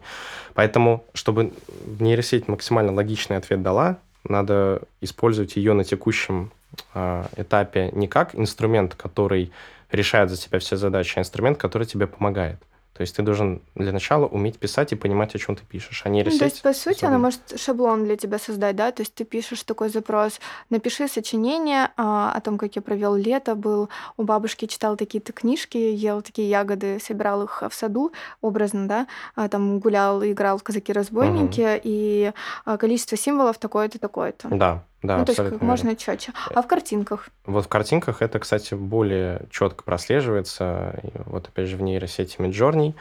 поэтому, 0.53 1.03
чтобы 1.13 1.53
нейросеть 1.99 2.47
максимально 2.47 2.93
логичный 2.93 3.37
ответ 3.37 3.61
дала, 3.61 3.97
надо 4.23 4.81
использовать 5.01 5.55
ее 5.55 5.73
на 5.73 5.83
текущем 5.83 6.51
э, 6.93 7.23
этапе 7.37 7.89
не 7.93 8.07
как 8.07 8.35
инструмент, 8.35 8.95
который 8.95 9.51
решает 9.91 10.29
за 10.29 10.37
тебя 10.37 10.59
все 10.59 10.77
задачи, 10.77 11.17
а 11.17 11.21
инструмент, 11.21 11.57
который 11.57 11.87
тебе 11.87 12.07
помогает. 12.07 12.57
То 12.99 13.03
есть 13.03 13.15
ты 13.15 13.21
должен 13.21 13.61
для 13.75 13.93
начала 13.93 14.25
уметь 14.25 14.59
писать 14.59 14.91
и 14.91 14.95
понимать, 14.95 15.33
о 15.33 15.39
чем 15.39 15.55
ты 15.55 15.63
пишешь. 15.63 16.01
А 16.03 16.09
нейросеть... 16.09 16.33
Ну, 16.33 16.39
то 16.39 16.45
есть, 16.51 16.61
по 16.63 16.73
сути, 16.73 17.05
она 17.05 17.17
может 17.17 17.57
шаблон 17.57 18.03
для 18.03 18.17
тебя 18.17 18.37
создать, 18.37 18.75
да? 18.75 18.91
То 18.91 19.03
есть 19.03 19.15
ты 19.15 19.23
пишешь 19.23 19.63
такой 19.63 19.87
запрос, 19.87 20.41
напиши 20.69 21.07
сочинение 21.07 21.91
а, 21.95 22.33
о 22.33 22.41
том, 22.41 22.57
как 22.57 22.75
я 22.75 22.81
провел 22.81 23.15
лето, 23.15 23.55
был 23.55 23.87
у 24.17 24.23
бабушки, 24.23 24.65
читал 24.65 24.97
такие-то 24.97 25.31
книжки, 25.31 25.77
ел 25.77 26.21
такие 26.21 26.49
ягоды, 26.49 26.99
собирал 26.99 27.43
их 27.43 27.63
в 27.69 27.73
саду, 27.73 28.11
образно, 28.41 28.85
да? 28.85 29.07
А, 29.33 29.47
там 29.47 29.79
гулял, 29.79 30.21
играл 30.21 30.57
в 30.57 30.63
казаки-разбойники, 30.63 31.61
угу. 31.61 31.81
и 31.81 32.33
а, 32.65 32.75
количество 32.75 33.15
символов 33.15 33.59
такое-то, 33.59 33.97
такое-то. 33.97 34.49
Да, 34.49 34.83
да, 35.01 35.17
ну, 35.17 35.25
то 35.25 35.31
есть 35.31 35.37
как 35.41 35.61
можно 35.61 35.95
четче. 35.95 36.33
А 36.53 36.61
в 36.61 36.67
картинках? 36.67 37.29
Вот 37.45 37.65
в 37.65 37.67
картинках 37.69 38.21
это, 38.21 38.39
кстати, 38.39 38.73
более 38.73 39.43
четко 39.49 39.83
прослеживается. 39.83 40.99
вот 41.25 41.47
опять 41.47 41.67
же 41.67 41.77
в 41.77 41.81
нейросети 41.81 42.37
Midjourney, 42.37 42.93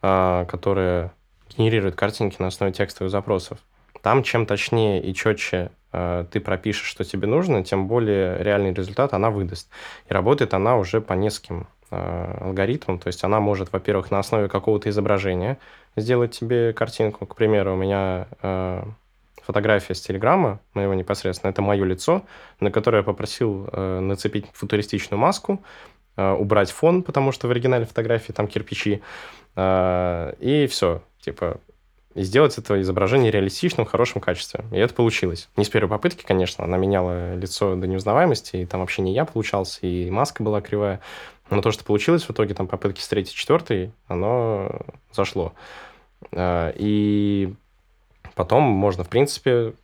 а, 0.00 0.46
которая 0.46 1.12
генерирует 1.56 1.96
картинки 1.96 2.36
на 2.40 2.46
основе 2.46 2.72
текстовых 2.72 3.10
запросов. 3.10 3.58
Там 4.00 4.22
чем 4.22 4.46
точнее 4.46 5.02
и 5.02 5.14
четче 5.14 5.70
а, 5.92 6.24
ты 6.24 6.40
пропишешь, 6.40 6.86
что 6.86 7.04
тебе 7.04 7.26
нужно, 7.26 7.62
тем 7.62 7.88
более 7.88 8.42
реальный 8.42 8.72
результат 8.72 9.12
она 9.12 9.28
выдаст. 9.28 9.68
И 10.08 10.14
работает 10.14 10.54
она 10.54 10.78
уже 10.78 11.02
по 11.02 11.12
нескольким 11.12 11.66
а, 11.90 12.38
алгоритмам. 12.40 12.98
То 12.98 13.08
есть 13.08 13.22
она 13.22 13.40
может, 13.40 13.70
во-первых, 13.70 14.10
на 14.10 14.18
основе 14.18 14.48
какого-то 14.48 14.88
изображения 14.88 15.58
сделать 15.94 16.32
тебе 16.38 16.72
картинку. 16.72 17.26
К 17.26 17.36
примеру, 17.36 17.74
у 17.74 17.76
меня 17.76 18.26
фотография 19.46 19.94
с 19.94 20.00
Телеграма, 20.00 20.60
моего 20.74 20.94
непосредственно, 20.94 21.50
это 21.50 21.62
мое 21.62 21.84
лицо, 21.84 22.22
на 22.60 22.70
которое 22.70 22.98
я 22.98 23.02
попросил 23.02 23.68
э, 23.72 24.00
нацепить 24.00 24.46
футуристичную 24.52 25.18
маску, 25.18 25.62
э, 26.16 26.32
убрать 26.32 26.70
фон, 26.70 27.02
потому 27.02 27.32
что 27.32 27.48
в 27.48 27.50
оригинале 27.50 27.84
фотографии 27.84 28.32
там 28.32 28.48
кирпичи, 28.48 29.02
э, 29.56 30.34
и 30.40 30.66
все, 30.66 31.02
типа, 31.20 31.60
и 32.14 32.22
сделать 32.22 32.56
это 32.58 32.80
изображение 32.80 33.30
реалистичным, 33.30 33.86
в 33.86 33.90
хорошем 33.90 34.20
качестве. 34.20 34.64
И 34.70 34.76
это 34.76 34.94
получилось. 34.94 35.48
Не 35.56 35.64
с 35.64 35.68
первой 35.68 35.88
попытки, 35.88 36.24
конечно, 36.24 36.64
она 36.64 36.76
меняла 36.76 37.34
лицо 37.34 37.74
до 37.74 37.86
неузнаваемости, 37.86 38.56
и 38.56 38.66
там 38.66 38.80
вообще 38.80 39.02
не 39.02 39.12
я 39.12 39.24
получался, 39.24 39.80
и 39.82 40.10
маска 40.10 40.42
была 40.42 40.60
кривая. 40.60 41.00
Но 41.50 41.60
то, 41.60 41.72
что 41.72 41.84
получилось 41.84 42.22
в 42.22 42.30
итоге, 42.30 42.54
там 42.54 42.68
попытки 42.68 43.00
с 43.00 43.08
третьей, 43.08 43.34
четвертой, 43.34 43.92
оно 44.06 44.80
зашло. 45.12 45.54
Э, 46.30 46.72
и 46.76 47.52
Потом 48.34 48.62
можно, 48.64 49.04
в 49.04 49.08
принципе, 49.08 49.74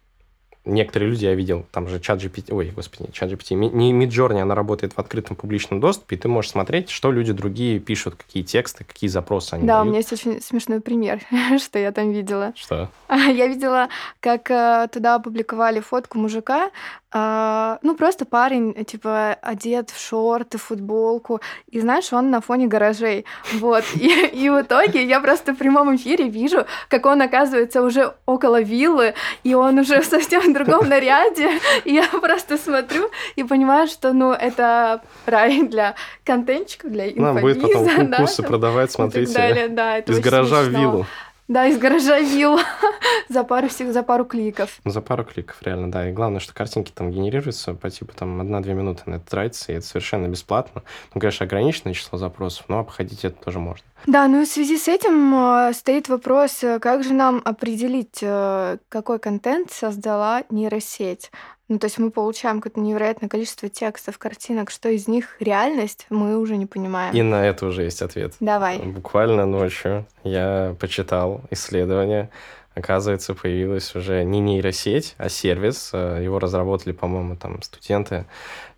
некоторые 0.65 1.11
люди 1.11 1.25
я 1.25 1.35
видел, 1.35 1.65
там 1.73 1.89
же 1.89 2.01
чат 2.01 2.23
GPT, 2.23 2.53
ой, 2.55 2.71
господи, 2.75 3.11
чат 3.13 3.31
GPT, 3.31 3.55
не 3.55 3.93
Midjourney, 3.93 4.41
она 4.41 4.55
работает 4.55 4.93
в 4.93 4.99
открытом 4.99 5.37
публичном 5.37 5.81
доступе, 5.81 6.17
и 6.17 6.19
ты 6.19 6.29
можешь 6.29 6.51
смотреть, 6.51 6.91
что 6.91 7.11
люди 7.13 7.33
другие 7.33 7.81
пишут, 7.81 8.17
какие 8.17 8.43
тексты, 8.43 8.85
какие 8.85 9.09
запросы 9.09 9.55
они 9.55 9.67
Да, 9.67 9.77
дают. 9.77 9.85
у 9.87 9.89
меня 9.89 9.99
есть 9.99 10.13
очень 10.13 10.41
смешной 10.43 10.81
пример, 10.81 11.21
что 11.59 11.79
я 11.79 11.93
там 11.93 12.13
видела. 12.13 12.53
Что? 12.57 12.91
Я 13.09 13.47
видела, 13.47 13.89
как 14.21 14.51
э, 14.51 14.89
туда 14.93 15.15
опубликовали 15.17 15.81
фотку 15.81 16.19
мужика, 16.19 16.71
а, 17.13 17.79
ну, 17.83 17.97
просто 17.97 18.25
парень, 18.25 18.85
типа, 18.85 19.37
одет 19.43 19.91
в 19.91 20.01
шорты, 20.01 20.59
футболку, 20.59 21.41
и, 21.69 21.81
знаешь, 21.81 22.13
он 22.13 22.31
на 22.31 22.41
фоне 22.41 22.69
гаражей, 22.69 23.25
вот. 23.55 23.85
И, 23.95 24.09
и 24.33 24.49
в 24.49 24.63
итоге 24.63 25.05
я 25.05 25.21
просто 25.21 25.53
в 25.53 25.57
прямом 25.57 25.97
эфире 25.97 26.29
вижу, 26.29 26.67
как 26.89 27.07
он 27.07 27.21
оказывается 27.21 27.83
уже 27.83 28.15
около 28.27 28.61
виллы, 28.63 29.15
и 29.43 29.55
он 29.55 29.79
уже 29.79 30.01
в 30.03 30.05
совсем 30.05 30.53
другом 30.53 30.89
наряде, 30.89 31.51
и 31.85 31.95
я 31.95 32.07
просто 32.07 32.57
смотрю 32.57 33.11
и 33.35 33.43
понимаю, 33.43 33.89
что, 33.89 34.13
ну, 34.13 34.33
это 34.33 35.03
рай 35.27 35.63
для 35.63 35.97
контентчика, 36.25 36.89
для 36.89 37.09
инфобиза. 37.09 37.33
Нам 37.33 37.41
будет 37.41 37.63
потом 37.63 38.13
курсы 38.13 38.43
да, 38.43 38.49
продавать, 38.49 38.93
смотрите, 38.93 39.35
далее. 39.35 39.69
Да, 39.69 39.99
из 39.99 40.21
гаража 40.21 40.63
смешно. 40.63 40.79
в 40.79 40.81
виллу. 40.81 41.07
Да, 41.51 41.67
из 41.67 41.79
гаража 41.79 42.21
вилл 42.21 42.61
за 43.29 43.43
пару, 43.43 43.69
за 43.69 44.03
пару 44.05 44.25
кликов. 44.25 44.79
За 44.85 45.01
пару 45.01 45.25
кликов, 45.25 45.57
реально, 45.63 45.91
да. 45.91 46.09
И 46.09 46.13
главное, 46.13 46.39
что 46.39 46.55
картинки 46.55 46.93
там 46.95 47.11
генерируются 47.11 47.75
по 47.75 47.91
типу 47.91 48.13
там 48.15 48.41
1-2 48.41 48.73
минуты 48.73 49.03
на 49.07 49.17
это 49.17 49.29
тратится, 49.29 49.73
и 49.73 49.75
это 49.75 49.85
совершенно 49.85 50.29
бесплатно. 50.29 50.85
Ну, 51.13 51.21
конечно, 51.21 51.47
ограниченное 51.47 51.93
число 51.93 52.21
запросов, 52.21 52.67
но 52.69 52.79
обходить 52.79 53.25
это 53.25 53.37
тоже 53.43 53.59
можно. 53.59 53.85
Да, 54.07 54.29
ну 54.29 54.43
и 54.43 54.45
в 54.45 54.49
связи 54.49 54.79
с 54.79 54.87
этим 54.87 55.35
э, 55.35 55.73
стоит 55.75 56.09
вопрос, 56.09 56.63
э, 56.63 56.79
как 56.79 57.03
же 57.03 57.15
нам 57.15 57.43
определить, 57.45 58.21
э, 58.23 58.77
какой 58.89 59.19
контент 59.19 59.73
создала 59.73 60.45
нейросеть? 60.51 61.33
Ну, 61.71 61.79
то 61.79 61.85
есть 61.85 61.99
мы 61.99 62.11
получаем 62.11 62.61
какое-то 62.61 62.81
невероятное 62.81 63.29
количество 63.29 63.69
текстов, 63.69 64.19
картинок, 64.19 64.73
что 64.73 64.89
из 64.89 65.07
них 65.07 65.37
реальность, 65.39 66.05
мы 66.11 66.37
уже 66.37 66.57
не 66.57 66.67
понимаем. 66.67 67.15
И 67.15 67.23
на 67.23 67.47
это 67.47 67.65
уже 67.67 67.85
есть 67.85 68.03
ответ. 68.03 68.35
Давай. 68.41 68.81
Буквально 68.81 69.47
ночью 69.47 70.05
я 70.25 70.75
почитал 70.81 71.43
исследование. 71.51 72.29
Оказывается, 72.75 73.35
появилась 73.35 73.95
уже 73.95 74.25
не 74.25 74.41
нейросеть, 74.41 75.15
а 75.17 75.29
сервис. 75.29 75.93
Его 75.93 76.41
разработали, 76.41 76.93
по-моему, 76.93 77.37
там 77.37 77.63
студенты 77.63 78.27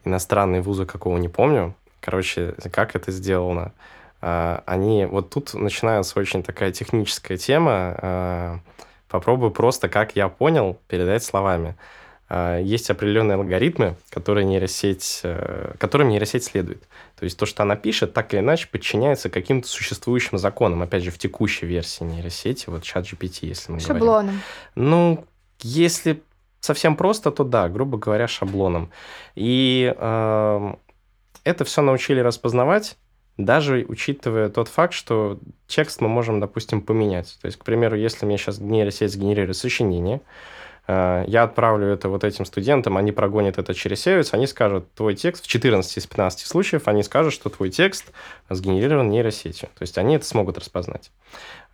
иностранные 0.05 0.61
вузы, 0.61 0.85
какого 0.85 1.17
не 1.17 1.31
помню. 1.31 1.75
Короче, 2.01 2.55
как 2.71 2.95
это 2.95 3.11
сделано? 3.11 3.73
А, 4.21 4.63
они... 4.67 5.07
Вот 5.07 5.31
тут 5.31 5.55
начинается 5.55 6.21
очень 6.21 6.43
такая 6.43 6.73
техническая 6.73 7.39
тема. 7.39 7.97
А, 8.03 8.59
попробую 9.09 9.51
просто, 9.51 9.89
как 9.89 10.15
я 10.15 10.29
понял, 10.29 10.79
передать 10.89 11.25
словами. 11.25 11.75
А, 12.35 12.59
есть 12.59 12.89
определенные 12.89 13.37
алгоритмы, 13.37 13.95
которые 14.09 14.47
нейросеть, 14.47 15.21
э, 15.23 15.75
которым 15.79 16.09
нейросеть 16.09 16.45
следует. 16.45 16.83
То 17.19 17.25
есть 17.25 17.39
то, 17.39 17.45
что 17.45 17.63
она 17.63 17.77
пишет, 17.77 18.15
так 18.15 18.33
или 18.33 18.41
иначе 18.41 18.69
подчиняется 18.73 19.29
каким-то 19.29 19.69
существующим 19.69 20.39
законам. 20.39 20.81
Опять 20.81 21.03
же, 21.03 21.11
в 21.11 21.19
текущей 21.19 21.67
версии 21.67 22.05
нейросети, 22.05 22.71
вот 22.71 22.85
чат 22.85 23.05
GPT, 23.05 23.41
если 23.43 23.73
мы 23.73 23.81
Шаблоном. 23.81 24.07
говорим. 24.07 24.41
Ну, 24.77 25.27
если 25.61 26.23
совсем 26.61 26.97
просто, 26.97 27.33
то 27.33 27.45
да, 27.45 27.69
грубо 27.69 27.99
говоря, 27.99 28.27
шаблоном. 28.27 28.91
И 29.35 29.95
э, 29.95 30.75
это 31.45 31.65
все 31.67 31.83
научили 31.83 32.21
распознавать, 32.21 32.97
даже 33.37 33.85
учитывая 33.87 34.49
тот 34.49 34.69
факт, 34.69 34.95
что 34.95 35.39
текст 35.67 36.01
мы 36.01 36.09
можем, 36.09 36.41
допустим, 36.41 36.81
поменять. 36.81 37.37
То 37.43 37.47
есть, 37.47 37.59
к 37.59 37.65
примеру, 37.65 37.95
если 37.95 38.25
мне 38.25 38.39
сейчас 38.39 38.59
нейросеть 38.59 39.13
сгенерирует 39.13 39.59
сочинение, 39.59 40.23
я 40.89 41.45
отправлю 41.45 41.87
это 41.87 42.09
вот 42.09 42.25
этим 42.25 42.45
студентам, 42.45 42.97
они 42.97 43.13
прогонят 43.13 43.59
это 43.59 43.73
через 43.73 44.01
сервис, 44.01 44.35
они 44.35 44.47
скажут, 44.47 44.93
твой 44.95 45.15
текст 45.15 45.45
в 45.45 45.49
14 45.49 45.97
из 45.97 46.07
15 46.07 46.47
случаев, 46.47 46.89
они 46.89 47.03
скажут, 47.03 47.33
что 47.33 47.51
твой 47.51 47.71
текст 47.71 48.13
сгенерирован 48.51 49.09
нейросетью. 49.09 49.69
То 49.79 49.83
есть 49.83 49.97
они 49.99 50.17
это 50.17 50.25
смогут 50.25 50.59
распознать. 50.59 51.11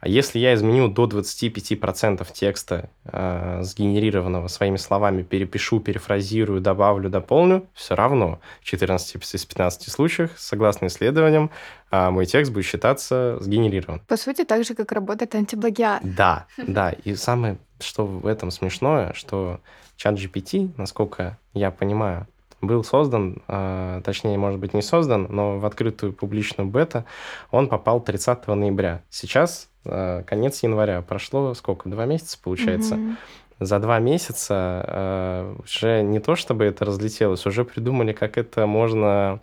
А 0.00 0.08
если 0.08 0.38
я 0.38 0.54
изменю 0.54 0.88
до 0.88 1.06
25% 1.06 2.26
текста, 2.32 2.88
э, 3.04 3.60
сгенерированного 3.62 4.46
своими 4.46 4.76
словами, 4.76 5.22
перепишу, 5.22 5.80
перефразирую, 5.80 6.60
добавлю, 6.60 7.10
дополню, 7.10 7.66
все 7.74 7.96
равно 7.96 8.40
в 8.60 8.64
14 8.64 9.34
из 9.34 9.44
15 9.44 9.90
случаях, 9.90 10.38
согласно 10.38 10.86
исследованиям, 10.86 11.50
э, 11.90 12.10
мой 12.10 12.26
текст 12.26 12.52
будет 12.52 12.64
считаться 12.64 13.38
сгенерирован. 13.40 14.00
По 14.06 14.16
сути, 14.16 14.44
так 14.44 14.64
же, 14.64 14.74
как 14.74 14.92
работает 14.92 15.34
антиплагиат. 15.34 16.02
Да, 16.02 16.46
да. 16.56 16.92
И 17.04 17.14
самое, 17.14 17.58
что 17.80 18.06
в 18.06 18.26
этом 18.26 18.50
смешное, 18.50 19.12
что 19.14 19.60
чат 19.96 20.14
GPT, 20.14 20.70
насколько 20.76 21.38
я 21.54 21.70
понимаю, 21.70 22.26
был 22.60 22.82
создан, 22.82 23.42
э, 23.46 24.00
точнее, 24.04 24.36
может 24.36 24.58
быть, 24.58 24.74
не 24.74 24.82
создан, 24.82 25.26
но 25.30 25.58
в 25.58 25.66
открытую 25.66 26.12
публичную 26.12 26.68
бета 26.68 27.04
он 27.50 27.68
попал 27.68 28.00
30 28.00 28.46
ноября. 28.48 29.02
Сейчас 29.10 29.68
э, 29.84 30.22
конец 30.26 30.62
января. 30.62 31.02
Прошло 31.02 31.54
сколько? 31.54 31.88
Два 31.88 32.04
месяца, 32.04 32.38
получается? 32.42 32.96
Mm-hmm. 32.96 33.16
За 33.60 33.78
два 33.80 33.98
месяца 33.98 34.84
э, 34.86 35.56
уже 35.64 36.02
не 36.02 36.20
то, 36.20 36.36
чтобы 36.36 36.64
это 36.64 36.84
разлетелось, 36.84 37.44
уже 37.46 37.64
придумали, 37.64 38.12
как 38.12 38.38
это 38.38 38.66
можно 38.66 39.40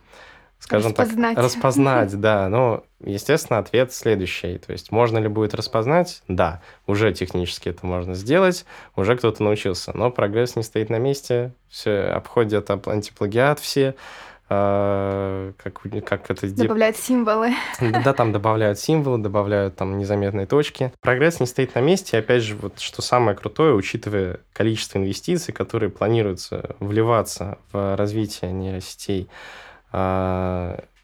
скажем 0.66 0.92
распознать. 0.92 1.36
так, 1.36 1.44
распознать, 1.44 2.20
да. 2.20 2.50
Но, 2.50 2.84
естественно, 3.04 3.60
ответ 3.60 3.94
следующий. 3.94 4.58
То 4.58 4.72
есть, 4.72 4.92
можно 4.92 5.20
ли 5.20 5.28
будет 5.28 5.54
распознать? 5.54 6.24
Да, 6.28 6.62
уже 6.88 7.14
технически 7.14 7.70
это 7.70 7.86
можно 7.86 8.16
сделать, 8.16 8.66
уже 8.96 9.16
кто-то 9.16 9.44
научился. 9.44 9.96
Но 9.96 10.10
прогресс 10.10 10.56
не 10.56 10.64
стоит 10.64 10.90
на 10.90 10.98
месте, 10.98 11.54
все 11.70 12.02
обходят 12.02 12.70
антиплагиат 12.70 13.60
все, 13.60 13.96
а, 14.48 15.54
как, 15.58 15.82
как 16.04 16.32
это... 16.32 16.48
Добавляют 16.48 16.98
символы. 16.98 17.54
Да, 17.80 18.14
там 18.14 18.32
добавляют 18.32 18.80
символы, 18.80 19.20
добавляют 19.20 19.76
там 19.76 19.98
незаметные 20.00 20.48
точки. 20.48 20.92
Прогресс 21.02 21.40
не 21.40 21.46
стоит 21.46 21.76
на 21.76 21.80
месте. 21.80 22.18
И 22.18 22.20
опять 22.20 22.42
же, 22.42 22.56
вот 22.56 22.80
что 22.80 23.02
самое 23.02 23.38
крутое, 23.38 23.74
учитывая 23.74 24.40
количество 24.54 24.98
инвестиций, 24.98 25.54
которые 25.54 25.90
планируются 25.90 26.76
вливаться 26.80 27.58
в 27.72 27.96
развитие 27.96 28.52
нейросетей, 28.52 29.30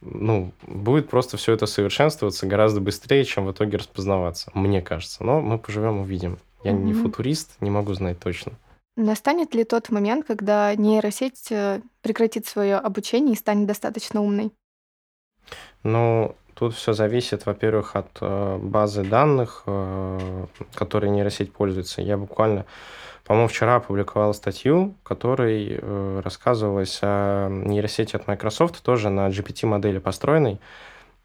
ну, 0.01 0.51
будет 0.67 1.09
просто 1.09 1.37
все 1.37 1.53
это 1.53 1.65
совершенствоваться 1.65 2.47
гораздо 2.47 2.81
быстрее, 2.81 3.23
чем 3.23 3.45
в 3.45 3.51
итоге 3.51 3.77
распознаваться, 3.77 4.51
мне 4.53 4.81
кажется. 4.81 5.23
Но 5.23 5.41
мы 5.41 5.57
поживем, 5.57 5.99
увидим. 5.99 6.39
Я 6.63 6.71
mm-hmm. 6.71 6.83
не 6.83 6.93
футурист, 6.93 7.55
не 7.61 7.69
могу 7.69 7.93
знать 7.93 8.19
точно. 8.19 8.53
Настанет 8.97 9.55
ли 9.55 9.63
тот 9.63 9.89
момент, 9.89 10.25
когда 10.25 10.75
нейросеть 10.75 11.51
э, 11.51 11.81
прекратит 12.01 12.45
свое 12.45 12.75
обучение 12.75 13.33
и 13.33 13.37
станет 13.37 13.67
достаточно 13.67 14.21
умной? 14.21 14.51
Ну, 15.83 16.35
тут 16.53 16.75
все 16.75 16.93
зависит, 16.93 17.45
во-первых, 17.45 17.95
от 17.95 18.09
э, 18.21 18.59
базы 18.61 19.03
данных, 19.03 19.63
э, 19.65 20.45
которой 20.73 21.09
нейросеть 21.09 21.53
пользуется. 21.53 22.01
Я 22.01 22.17
буквально 22.17 22.65
по-моему, 23.23 23.47
вчера 23.47 23.75
опубликовал 23.75 24.33
статью, 24.33 24.95
в 24.99 25.07
которой 25.07 25.79
э, 25.79 26.21
рассказывалось 26.23 26.99
о 27.01 27.49
нейросети 27.49 28.15
от 28.15 28.27
Microsoft, 28.27 28.83
тоже 28.83 29.09
на 29.09 29.29
GPT-модели 29.29 29.99
построенной. 29.99 30.59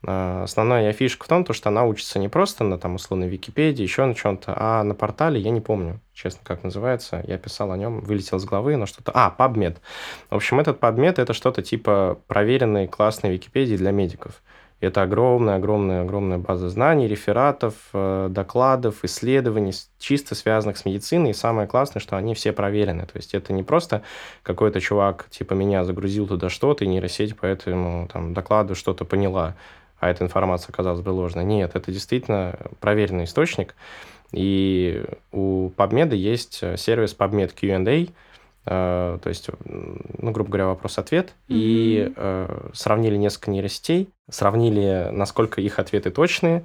Основная 0.02 0.92
фишка 0.92 1.24
в 1.24 1.28
том, 1.28 1.44
то, 1.44 1.52
что 1.52 1.70
она 1.70 1.84
учится 1.84 2.18
не 2.18 2.28
просто 2.28 2.62
на 2.62 2.78
там, 2.78 2.94
условной 2.94 3.28
Википедии, 3.28 3.82
еще 3.82 4.04
на 4.04 4.14
чем-то, 4.14 4.54
а 4.56 4.82
на 4.84 4.94
портале, 4.94 5.40
я 5.40 5.50
не 5.50 5.60
помню, 5.60 6.00
честно, 6.12 6.42
как 6.44 6.62
называется. 6.62 7.24
Я 7.26 7.38
писал 7.38 7.72
о 7.72 7.76
нем, 7.76 8.00
вылетел 8.02 8.38
с 8.38 8.44
головы, 8.44 8.76
но 8.76 8.86
что-то... 8.86 9.10
А, 9.14 9.34
PubMed. 9.36 9.78
В 10.30 10.36
общем, 10.36 10.60
этот 10.60 10.78
PubMed— 10.78 11.14
это 11.16 11.32
что-то 11.32 11.62
типа 11.62 12.20
проверенной 12.28 12.86
классной 12.86 13.32
Википедии 13.32 13.76
для 13.76 13.90
медиков. 13.90 14.42
Это 14.80 15.02
огромная-огромная-огромная 15.02 16.36
база 16.36 16.68
знаний, 16.68 17.08
рефератов, 17.08 17.74
э, 17.94 18.28
докладов, 18.30 19.04
исследований, 19.04 19.72
чисто 19.98 20.34
связанных 20.34 20.76
с 20.76 20.84
медициной. 20.84 21.30
И 21.30 21.34
самое 21.34 21.66
классное, 21.66 22.00
что 22.00 22.16
они 22.16 22.34
все 22.34 22.52
проверены. 22.52 23.06
То 23.06 23.16
есть 23.16 23.34
это 23.34 23.54
не 23.54 23.62
просто 23.62 24.02
какой-то 24.42 24.80
чувак 24.80 25.28
типа 25.30 25.54
меня 25.54 25.82
загрузил 25.84 26.26
туда 26.26 26.50
что-то, 26.50 26.84
и 26.84 26.88
нейросеть 26.88 27.36
по 27.36 27.46
этому 27.46 28.06
там, 28.12 28.34
докладу 28.34 28.74
что-то 28.74 29.06
поняла, 29.06 29.54
а 29.98 30.10
эта 30.10 30.24
информация 30.24 30.72
оказалась 30.72 31.00
бы 31.00 31.08
ложной. 31.08 31.44
Нет, 31.44 31.74
это 31.74 31.90
действительно 31.90 32.58
проверенный 32.80 33.24
источник. 33.24 33.74
И 34.32 35.04
у 35.32 35.70
PubMed 35.70 36.14
есть 36.14 36.62
сервис 36.78 37.16
PubMed 37.18 37.54
Q&A, 37.58 38.08
то 38.66 39.20
есть, 39.26 39.48
ну, 39.64 40.32
грубо 40.32 40.50
говоря, 40.50 40.66
вопрос-ответ, 40.66 41.28
mm-hmm. 41.28 41.54
и 41.54 42.12
uh, 42.16 42.70
сравнили 42.74 43.16
несколько 43.16 43.52
нейросетей, 43.52 44.08
сравнили, 44.28 45.08
насколько 45.12 45.60
их 45.60 45.78
ответы 45.78 46.10
точные, 46.10 46.64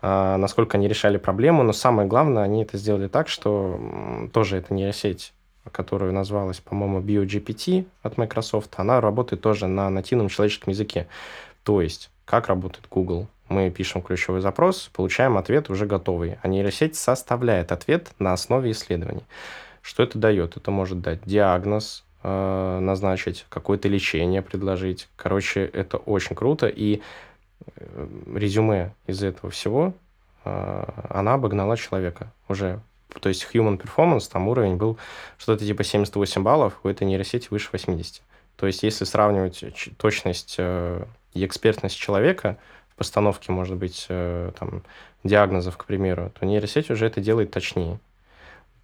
uh, 0.00 0.38
насколько 0.38 0.78
они 0.78 0.88
решали 0.88 1.18
проблему, 1.18 1.62
но 1.62 1.74
самое 1.74 2.08
главное, 2.08 2.44
они 2.44 2.62
это 2.62 2.78
сделали 2.78 3.08
так, 3.08 3.28
что 3.28 3.78
тоже 4.32 4.56
эта 4.56 4.72
нейросеть, 4.72 5.34
которую 5.70 6.14
назвалась, 6.14 6.60
по-моему, 6.60 7.00
BioGPT 7.00 7.84
от 8.02 8.16
Microsoft, 8.16 8.72
она 8.78 9.02
работает 9.02 9.42
тоже 9.42 9.66
на 9.66 9.90
нативном 9.90 10.30
человеческом 10.30 10.72
языке. 10.72 11.08
То 11.62 11.82
есть, 11.82 12.10
как 12.24 12.48
работает 12.48 12.86
Google? 12.90 13.26
Мы 13.50 13.70
пишем 13.70 14.00
ключевой 14.00 14.40
запрос, 14.40 14.88
получаем 14.94 15.36
ответ 15.36 15.68
уже 15.68 15.84
готовый, 15.84 16.38
а 16.42 16.48
нейросеть 16.48 16.96
составляет 16.96 17.70
ответ 17.70 18.12
на 18.18 18.32
основе 18.32 18.70
исследований. 18.70 19.24
Что 19.84 20.02
это 20.02 20.18
дает? 20.18 20.56
Это 20.56 20.70
может 20.70 21.02
дать 21.02 21.20
диагноз, 21.26 22.04
э, 22.22 22.78
назначить, 22.80 23.44
какое-то 23.50 23.86
лечение 23.86 24.40
предложить. 24.40 25.10
Короче, 25.14 25.62
это 25.66 25.98
очень 25.98 26.34
круто. 26.34 26.68
И 26.68 27.02
э, 27.66 28.08
резюме 28.34 28.94
из 29.06 29.22
этого 29.22 29.50
всего, 29.50 29.92
э, 30.46 30.84
она 31.10 31.34
обогнала 31.34 31.76
человека 31.76 32.32
уже. 32.48 32.80
То 33.20 33.28
есть 33.28 33.46
human 33.52 33.78
performance, 33.78 34.26
там 34.32 34.48
уровень 34.48 34.76
был 34.76 34.96
что-то 35.36 35.66
типа 35.66 35.84
78 35.84 36.42
баллов, 36.42 36.80
у 36.82 36.88
этой 36.88 37.06
нейросети 37.06 37.48
выше 37.50 37.68
80. 37.70 38.22
То 38.56 38.66
есть 38.66 38.82
если 38.82 39.04
сравнивать 39.04 39.62
точность 39.98 40.56
и 40.58 41.44
экспертность 41.44 41.98
человека 41.98 42.56
в 42.88 42.94
постановке, 42.96 43.52
может 43.52 43.76
быть, 43.76 44.06
там, 44.08 44.82
диагнозов, 45.24 45.76
к 45.76 45.84
примеру, 45.84 46.32
то 46.38 46.46
нейросеть 46.46 46.90
уже 46.90 47.06
это 47.06 47.20
делает 47.20 47.50
точнее. 47.50 47.98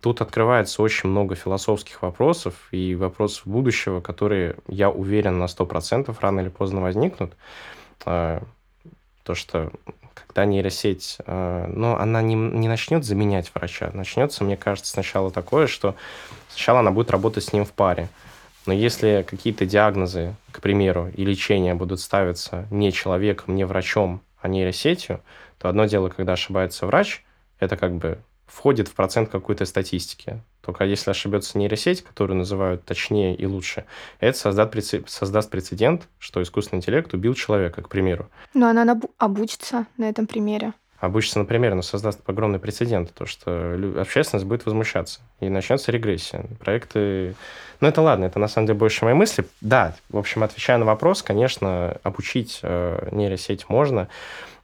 Тут 0.01 0.23
открывается 0.23 0.83
очень 0.83 1.11
много 1.11 1.35
философских 1.35 2.01
вопросов 2.01 2.55
и 2.71 2.95
вопросов 2.95 3.47
будущего, 3.47 4.01
которые, 4.01 4.57
я 4.67 4.89
уверен, 4.89 5.39
на 5.39 5.45
100% 5.45 6.15
рано 6.21 6.41
или 6.41 6.49
поздно 6.49 6.81
возникнут. 6.81 7.35
А, 8.07 8.43
то, 9.25 9.35
что 9.35 9.71
когда 10.15 10.47
нейросеть, 10.47 11.19
а, 11.27 11.67
ну, 11.69 11.97
она 11.97 12.23
не, 12.23 12.35
не 12.35 12.67
начнет 12.67 13.05
заменять 13.05 13.51
врача, 13.55 13.91
начнется, 13.93 14.43
мне 14.43 14.57
кажется, 14.57 14.91
сначала 14.91 15.31
такое, 15.31 15.67
что 15.67 15.95
сначала 16.49 16.81
она 16.81 16.93
будет 16.93 17.11
работать 17.11 17.45
с 17.45 17.53
ним 17.53 17.67
в 17.67 17.73
паре. 17.73 18.09
Но 18.65 18.73
если 18.73 19.25
какие-то 19.29 19.67
диагнозы, 19.67 20.35
к 20.51 20.63
примеру, 20.63 21.11
и 21.15 21.25
лечения 21.27 21.75
будут 21.75 22.01
ставиться 22.01 22.67
не 22.71 22.91
человеком, 22.93 23.55
не 23.55 23.65
врачом, 23.65 24.23
а 24.41 24.49
нейросетью, 24.49 25.21
то 25.59 25.69
одно 25.69 25.85
дело, 25.85 26.09
когда 26.09 26.33
ошибается 26.33 26.87
врач, 26.87 27.23
это 27.59 27.77
как 27.77 27.95
бы 27.95 28.19
входит 28.51 28.89
в 28.89 28.95
процент 28.95 29.31
какой-то 29.31 29.65
статистики. 29.65 30.43
Только 30.61 30.85
если 30.85 31.11
ошибется 31.11 31.57
нейросеть, 31.57 32.03
которую 32.03 32.37
называют 32.37 32.85
точнее 32.85 33.35
и 33.35 33.47
лучше, 33.47 33.85
это 34.19 34.37
создаст, 34.37 34.71
прецедент, 34.71 35.09
создаст 35.09 35.51
прецедент, 35.51 36.09
что 36.19 36.43
искусственный 36.43 36.79
интеллект 36.79 37.13
убил 37.15 37.35
человека, 37.35 37.83
к 37.83 37.89
примеру. 37.89 38.29
Но 38.53 38.69
она 38.69 39.01
обучится 39.19 39.87
на 39.97 40.09
этом 40.09 40.27
примере. 40.27 40.73
Обучится 40.99 41.39
на 41.39 41.47
примере, 41.47 41.75
но 41.75 41.83
создаст 41.83 42.21
огромный 42.29 42.59
прецедент, 42.59 43.15
то 43.15 43.25
что 43.25 43.79
общественность 43.99 44.45
будет 44.45 44.67
возмущаться, 44.67 45.21
и 45.41 45.49
начнется 45.49 45.91
регрессия. 45.93 46.45
Проекты... 46.59 47.35
Ну, 47.81 47.89
это 47.89 48.03
ладно, 48.03 48.27
это 48.27 48.39
на 48.39 48.49
самом 48.49 48.67
деле 48.67 48.79
больше 48.79 49.07
мои 49.07 49.15
мысли. 49.15 49.47
Да, 49.63 49.95
в 50.11 50.19
общем, 50.19 50.43
отвечая 50.43 50.77
на 50.77 50.85
вопрос, 50.85 51.23
конечно, 51.23 51.97
обучить 52.03 52.61
э, 52.63 53.09
нейросеть 53.13 53.71
можно, 53.71 54.09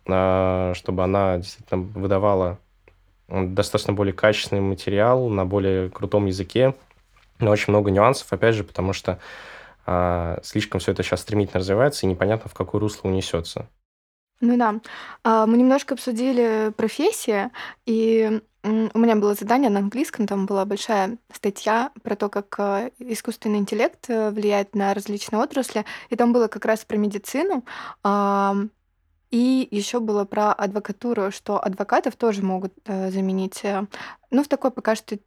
э, 0.05 0.72
чтобы 0.75 1.05
она 1.05 1.38
действительно 1.38 1.81
выдавала 1.81 2.59
достаточно 3.28 3.92
более 3.92 4.14
качественный 4.14 4.62
материал 4.62 5.28
на 5.28 5.44
более 5.44 5.90
крутом 5.90 6.26
языке, 6.26 6.74
но 7.38 7.50
очень 7.50 7.72
много 7.72 7.90
нюансов, 7.90 8.32
опять 8.32 8.54
же, 8.54 8.64
потому 8.64 8.92
что 8.92 9.18
а, 9.84 10.38
слишком 10.42 10.80
все 10.80 10.92
это 10.92 11.02
сейчас 11.02 11.20
стремительно 11.20 11.60
развивается, 11.60 12.06
и 12.06 12.08
непонятно, 12.08 12.50
в 12.50 12.54
какое 12.54 12.80
русло 12.80 13.08
унесется. 13.08 13.68
Ну 14.40 14.56
да. 14.58 14.80
А, 15.24 15.46
мы 15.46 15.56
немножко 15.56 15.94
обсудили 15.94 16.72
профессии, 16.76 17.50
и 17.86 18.40
у 18.64 18.98
меня 18.98 19.14
было 19.14 19.34
задание 19.34 19.70
на 19.70 19.78
английском, 19.78 20.26
там 20.26 20.46
была 20.46 20.64
большая 20.64 21.18
статья 21.32 21.92
про 22.02 22.16
то, 22.16 22.28
как 22.28 22.54
а, 22.58 22.90
искусственный 22.98 23.58
интеллект 23.58 24.06
э, 24.08 24.30
влияет 24.30 24.74
на 24.74 24.92
различные 24.92 25.40
отрасли, 25.40 25.84
и 26.10 26.16
там 26.16 26.32
было 26.32 26.48
как 26.48 26.64
раз 26.64 26.84
про 26.84 26.96
медицину. 26.96 27.64
И 29.37 29.68
еще 29.70 30.01
было 30.01 30.25
про 30.25 30.51
адвокатуру, 30.55 31.31
что 31.31 31.62
адвокатов 31.62 32.16
тоже 32.16 32.42
могут 32.42 32.72
э, 32.87 33.11
заменить 33.11 33.61
э, 33.64 33.85
ну, 34.31 34.42
в 34.42 34.49
такой 34.49 34.70
пока 34.70 34.96
что 34.96 35.18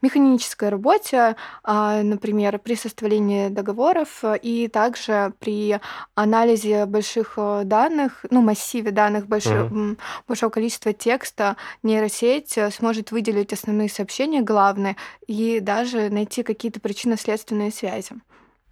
механической 0.00 0.70
работе, 0.70 1.36
а, 1.62 2.02
например, 2.02 2.58
при 2.58 2.76
составлении 2.76 3.48
договоров 3.48 4.24
и 4.42 4.68
также 4.68 5.34
при 5.38 5.78
анализе 6.14 6.86
больших 6.86 7.34
э, 7.36 7.62
данных, 7.64 8.24
ну, 8.30 8.40
массиве 8.40 8.90
данных 8.90 9.26
больших, 9.26 9.70
Мгм. 9.70 9.98
большого 10.26 10.48
количества 10.50 10.94
текста, 10.94 11.56
нейросеть 11.82 12.56
э, 12.56 12.70
сможет 12.70 13.10
выделить 13.12 13.52
основные 13.52 13.90
сообщения 13.90 14.40
главные 14.40 14.96
и 15.26 15.60
даже 15.60 16.08
найти 16.08 16.42
какие-то 16.42 16.80
причинно-следственные 16.80 17.70
связи. 17.70 18.14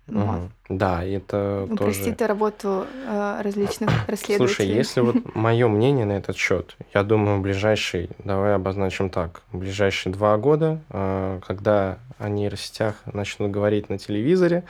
Вот. 0.07 0.51
Да, 0.69 1.03
это 1.03 1.67
Упростит 1.71 2.19
тоже... 2.19 2.29
работу 2.29 2.87
э, 3.07 3.41
различных 3.43 3.91
Слушай, 4.37 4.67
если 4.67 5.01
вот 5.01 5.35
мое 5.35 5.67
мнение 5.67 6.05
на 6.05 6.13
этот 6.13 6.37
счет, 6.37 6.77
я 6.93 7.03
думаю, 7.03 7.41
ближайший, 7.41 8.11
давай 8.23 8.55
обозначим 8.55 9.09
так, 9.09 9.43
ближайшие 9.53 10.13
два 10.13 10.37
года, 10.37 10.81
э, 10.91 11.41
когда 11.47 11.99
о 12.19 12.29
нейросетях 12.29 12.97
начнут 13.07 13.51
говорить 13.51 13.89
на 13.89 13.99
телевизоре, 13.99 14.65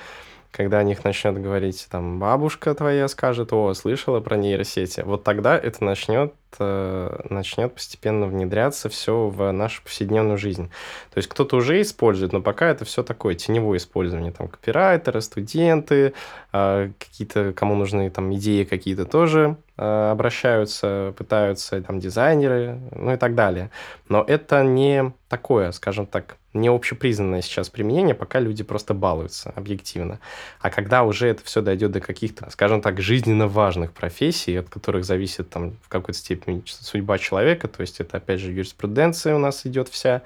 когда 0.53 0.79
о 0.79 0.85
них 0.85 1.03
начнет 1.03 1.41
говорить 1.41 1.89
там 1.91 2.21
бабушка 2.21 2.73
твоя 2.75 3.09
скажет, 3.09 3.53
о, 3.53 3.75
слышала 3.75 4.21
про 4.21 4.37
нейросети, 4.37 5.03
вот 5.05 5.25
тогда 5.25 5.59
это 5.59 5.83
начнет 5.83 6.33
э, 6.59 7.21
начнет 7.31 7.75
постепенно 7.75 8.27
внедряться 8.27 8.89
все 8.89 9.29
в 9.29 9.51
нашу 9.53 9.83
повседневную 9.83 10.39
жизнь. 10.39 10.71
То 11.13 11.19
есть 11.19 11.29
кто-то 11.29 11.57
уже 11.57 11.81
использует, 11.81 12.33
но 12.33 12.41
пока 12.41 12.69
это 12.69 12.85
все 12.85 13.03
такое 13.03 13.35
теневое 13.35 13.79
использование. 13.79 14.33
Там 14.33 14.49
копирайтеры, 14.49 15.21
студенты, 15.21 16.15
э, 16.53 16.91
какие-то, 16.99 17.53
кому 17.53 17.75
нужны 17.75 18.11
там 18.11 18.35
идеи 18.35 18.65
какие-то 18.65 19.05
тоже 19.05 19.57
э, 19.77 20.11
обращаются, 20.11 21.15
пытаются, 21.17 21.81
там 21.83 22.01
дизайнеры, 22.01 22.79
ну 22.93 23.13
и 23.13 23.17
так 23.17 23.35
далее. 23.35 23.71
Но 24.09 24.25
это 24.27 24.63
не 24.63 25.13
такое, 25.29 25.73
скажем 25.73 26.07
так, 26.07 26.37
не 26.55 26.69
общепризнанное 26.69 27.43
сейчас 27.43 27.69
применение, 27.69 28.15
пока 28.15 28.39
люди 28.39 28.63
просто 28.63 28.95
балуются 28.95 29.53
объективно. 29.57 30.21
А 30.61 30.71
когда 30.71 31.03
уже 31.03 31.27
это 31.29 31.45
все 31.45 31.61
дойдет 31.61 31.91
до 31.91 32.01
каких-то, 32.01 32.49
скажем 32.51 32.81
так, 32.81 33.01
жизненно 33.01 33.49
важных 33.49 33.93
профессий, 33.93 34.57
от 34.57 34.69
которых 34.69 35.05
зависит 35.05 35.51
там 35.51 35.73
в 35.83 35.89
какой-то 35.89 36.19
степени 36.19 36.44
судьба 36.67 37.19
человека, 37.19 37.69
то 37.69 37.81
есть 37.81 38.01
это 38.01 38.17
опять 38.17 38.41
же 38.41 38.53
юриспруденция 38.53 39.35
у 39.35 39.39
нас 39.39 39.67
идет 39.67 39.89
вся, 39.89 40.23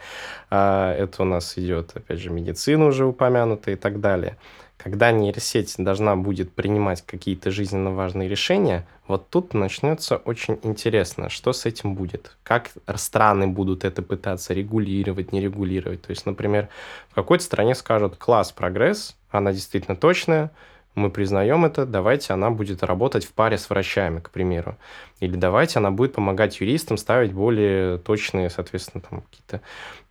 а 0.51 0.95
это 0.95 1.23
у 1.23 1.25
нас 1.27 1.57
идет 1.59 1.93
опять 1.95 2.21
же 2.21 2.31
медицина 2.31 2.87
уже 2.87 3.05
упомянутая 3.05 3.75
и 3.75 3.79
так 3.79 4.01
далее 4.01 4.37
когда 4.79 5.11
нейросеть 5.11 5.75
должна 5.77 6.17
будет 6.17 6.53
принимать 6.53 7.03
какие-то 7.03 7.51
жизненно 7.51 7.91
важные 7.91 8.29
решения, 8.29 8.87
вот 9.09 9.29
тут 9.29 9.53
начнется 9.53 10.17
очень 10.17 10.59
интересно, 10.63 11.29
что 11.29 11.53
с 11.53 11.67
этим 11.67 11.95
будет, 11.95 12.37
как 12.45 12.71
страны 12.95 13.49
будут 13.49 13.85
это 13.85 14.03
пытаться 14.03 14.55
регулировать, 14.55 15.33
не 15.33 15.41
регулировать. 15.41 16.03
То 16.03 16.11
есть, 16.11 16.27
например, 16.27 16.69
в 17.11 17.15
какой-то 17.17 17.43
стране 17.43 17.75
скажут, 17.75 18.17
класс, 18.17 18.53
прогресс, 18.53 19.17
она 19.31 19.53
действительно 19.53 19.97
точная, 19.97 20.53
мы 20.99 21.11
признаем 21.11 21.65
это, 21.65 21.87
давайте 21.87 22.33
она 22.33 22.51
будет 22.51 22.83
работать 22.83 23.25
в 23.25 23.33
паре 23.33 23.57
с 23.57 23.71
врачами, 23.71 24.21
к 24.21 24.31
примеру. 24.31 24.77
Или 25.21 25.37
давайте 25.37 25.79
она 25.79 25.91
будет 25.91 26.15
помогать 26.15 26.61
юристам 26.61 26.97
ставить 26.97 27.33
более 27.33 27.99
точные, 27.99 28.51
соответственно, 28.51 29.03
там 29.09 29.23
какие-то 29.23 29.61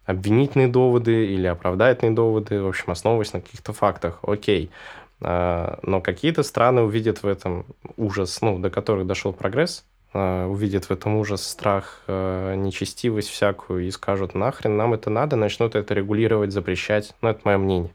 обвинительные 0.06 0.68
доводы 0.68 1.28
или 1.28 1.48
оправдательные 1.48 2.16
доводы, 2.16 2.62
в 2.62 2.68
общем, 2.68 2.92
основываясь 2.92 3.34
на 3.34 3.42
каких-то 3.42 3.74
фактах. 3.74 4.20
Окей. 4.24 4.72
А, 5.22 5.80
но 5.84 6.02
какие-то 6.02 6.44
страны 6.44 6.82
увидят 6.82 7.24
в 7.24 7.28
этом 7.28 7.66
ужас, 7.98 8.42
ну, 8.42 8.60
до 8.60 8.70
которых 8.70 9.06
дошел 9.06 9.34
прогресс, 9.34 9.86
увидят 10.14 10.86
в 10.86 10.92
этом 10.92 11.16
ужас, 11.16 11.46
страх, 11.46 12.02
а, 12.08 12.56
нечестивость 12.56 13.30
всякую 13.30 13.86
и 13.86 13.92
скажут, 13.92 14.36
нахрен 14.36 14.78
нам 14.78 14.94
это 14.94 15.10
надо, 15.10 15.36
начнут 15.36 15.76
это 15.76 15.94
регулировать, 15.94 16.52
запрещать. 16.52 17.14
Ну, 17.22 17.30
это 17.30 17.42
мое 17.44 17.58
мнение. 17.58 17.92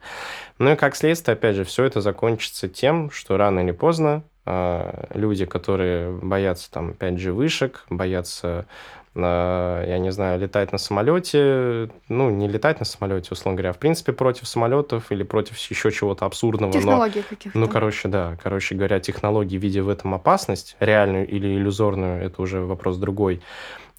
Ну 0.59 0.73
и 0.73 0.77
как 0.77 0.95
следствие, 0.95 1.35
опять 1.35 1.57
же, 1.57 1.65
все 1.65 1.85
это 1.85 2.01
закончится 2.01 2.69
тем, 2.69 3.11
что 3.11 3.37
рано 3.37 3.61
или 3.61 3.73
поздно 3.73 4.23
люди, 4.45 5.47
которые 5.47 6.11
боятся 6.11 6.71
там 6.71 6.91
5G 6.91 7.31
вышек, 7.31 7.85
боятся 7.89 8.67
я 9.15 9.99
не 9.99 10.11
знаю, 10.11 10.41
летать 10.41 10.73
на 10.73 10.79
самолете, 10.79 11.91
ну, 12.09 12.31
не 12.31 12.49
летать 12.49 12.79
на 12.79 12.87
самолете, 12.87 13.29
условно 13.33 13.57
говоря, 13.57 13.71
а 13.71 13.73
в 13.73 13.79
принципе 13.79 14.13
против 14.13 14.49
самолетов 14.49 15.13
или 15.13 15.23
против 15.23 15.59
еще 15.59 15.91
чего-то 15.91 16.25
абсурдного. 16.25 16.73
Технологии 16.73 17.21
каких-то. 17.21 17.59
Ну, 17.59 17.69
короче, 17.69 18.09
да, 18.09 18.39
короче 18.43 18.75
говоря, 18.75 19.01
технологии, 19.01 19.59
видя 19.59 19.83
в 19.83 19.91
этом 19.91 20.15
опасность, 20.15 20.77
реальную 20.81 21.29
или 21.29 21.47
иллюзорную, 21.47 22.23
это 22.25 22.41
уже 22.41 22.61
вопрос 22.61 22.97
другой, 22.97 23.43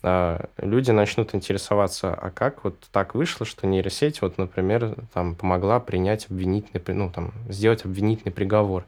а, 0.05 0.49
люди 0.57 0.91
начнут 0.91 1.33
интересоваться, 1.33 2.13
а 2.13 2.29
как 2.29 2.65
вот 2.65 2.75
так 2.91 3.15
вышло, 3.15 3.45
что 3.45 3.65
нейросеть, 3.67 4.21
вот, 4.21 4.37
например, 4.37 4.95
там, 5.13 5.33
помогла 5.35 5.79
принять 5.79 6.27
обвинительный, 6.29 6.83
ну, 6.93 7.09
там, 7.09 7.31
сделать 7.47 7.85
обвинительный 7.85 8.33
приговор. 8.33 8.83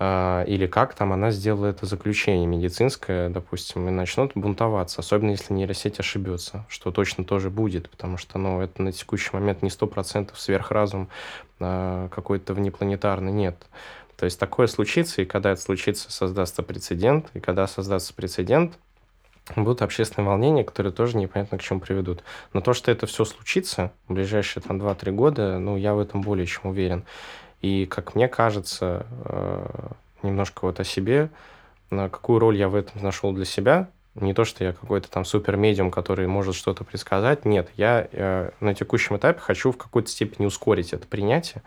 А, 0.00 0.42
или 0.44 0.66
как 0.66 0.94
там 0.94 1.12
она 1.12 1.30
сделала 1.30 1.66
это 1.66 1.86
заключение 1.86 2.46
медицинское, 2.46 3.28
допустим, 3.28 3.88
и 3.88 3.92
начнут 3.92 4.32
бунтоваться, 4.34 5.00
особенно 5.00 5.30
если 5.30 5.52
нейросеть 5.52 6.00
ошибется, 6.00 6.66
что 6.68 6.90
точно 6.90 7.24
тоже 7.24 7.48
будет, 7.48 7.88
потому 7.88 8.16
что 8.16 8.38
ну, 8.38 8.60
это 8.60 8.82
на 8.82 8.90
текущий 8.90 9.30
момент 9.32 9.62
не 9.62 9.70
сто 9.70 9.86
процентов 9.86 10.40
сверхразум 10.40 11.08
а 11.60 12.08
какой-то 12.08 12.54
внепланетарный, 12.54 13.32
нет. 13.32 13.56
То 14.16 14.24
есть 14.24 14.38
такое 14.38 14.66
случится, 14.66 15.22
и 15.22 15.24
когда 15.24 15.52
это 15.52 15.60
случится, 15.60 16.10
создастся 16.10 16.62
прецедент, 16.62 17.30
и 17.34 17.40
когда 17.40 17.66
создастся 17.66 18.14
прецедент, 18.14 18.78
будут 19.56 19.82
общественные 19.82 20.28
волнения, 20.28 20.64
которые 20.64 20.92
тоже 20.92 21.16
непонятно 21.16 21.58
к 21.58 21.62
чему 21.62 21.80
приведут. 21.80 22.24
Но 22.52 22.60
то, 22.60 22.72
что 22.72 22.90
это 22.90 23.06
все 23.06 23.24
случится 23.24 23.92
в 24.08 24.14
ближайшие 24.14 24.62
там 24.62 24.80
2-3 24.80 25.10
года, 25.12 25.58
ну, 25.58 25.76
я 25.76 25.94
в 25.94 25.98
этом 25.98 26.22
более 26.22 26.46
чем 26.46 26.70
уверен. 26.70 27.04
И, 27.64 27.86
как 27.86 28.14
мне 28.14 28.28
кажется, 28.28 29.06
э, 29.24 29.66
немножко 30.22 30.66
вот 30.66 30.80
о 30.80 30.84
себе, 30.84 31.30
какую 31.88 32.38
роль 32.38 32.58
я 32.58 32.68
в 32.68 32.74
этом 32.74 33.02
нашел 33.02 33.32
для 33.32 33.46
себя. 33.46 33.88
Не 34.16 34.34
то, 34.34 34.44
что 34.44 34.64
я 34.64 34.74
какой-то 34.74 35.10
там 35.10 35.24
супер 35.24 35.56
медиум, 35.56 35.90
который 35.90 36.26
может 36.26 36.56
что-то 36.56 36.84
предсказать. 36.84 37.46
Нет, 37.46 37.70
я 37.78 38.06
э, 38.12 38.50
на 38.60 38.74
текущем 38.74 39.16
этапе 39.16 39.40
хочу 39.40 39.72
в 39.72 39.78
какой-то 39.78 40.10
степени 40.10 40.44
ускорить 40.44 40.92
это 40.92 41.06
принятие, 41.06 41.62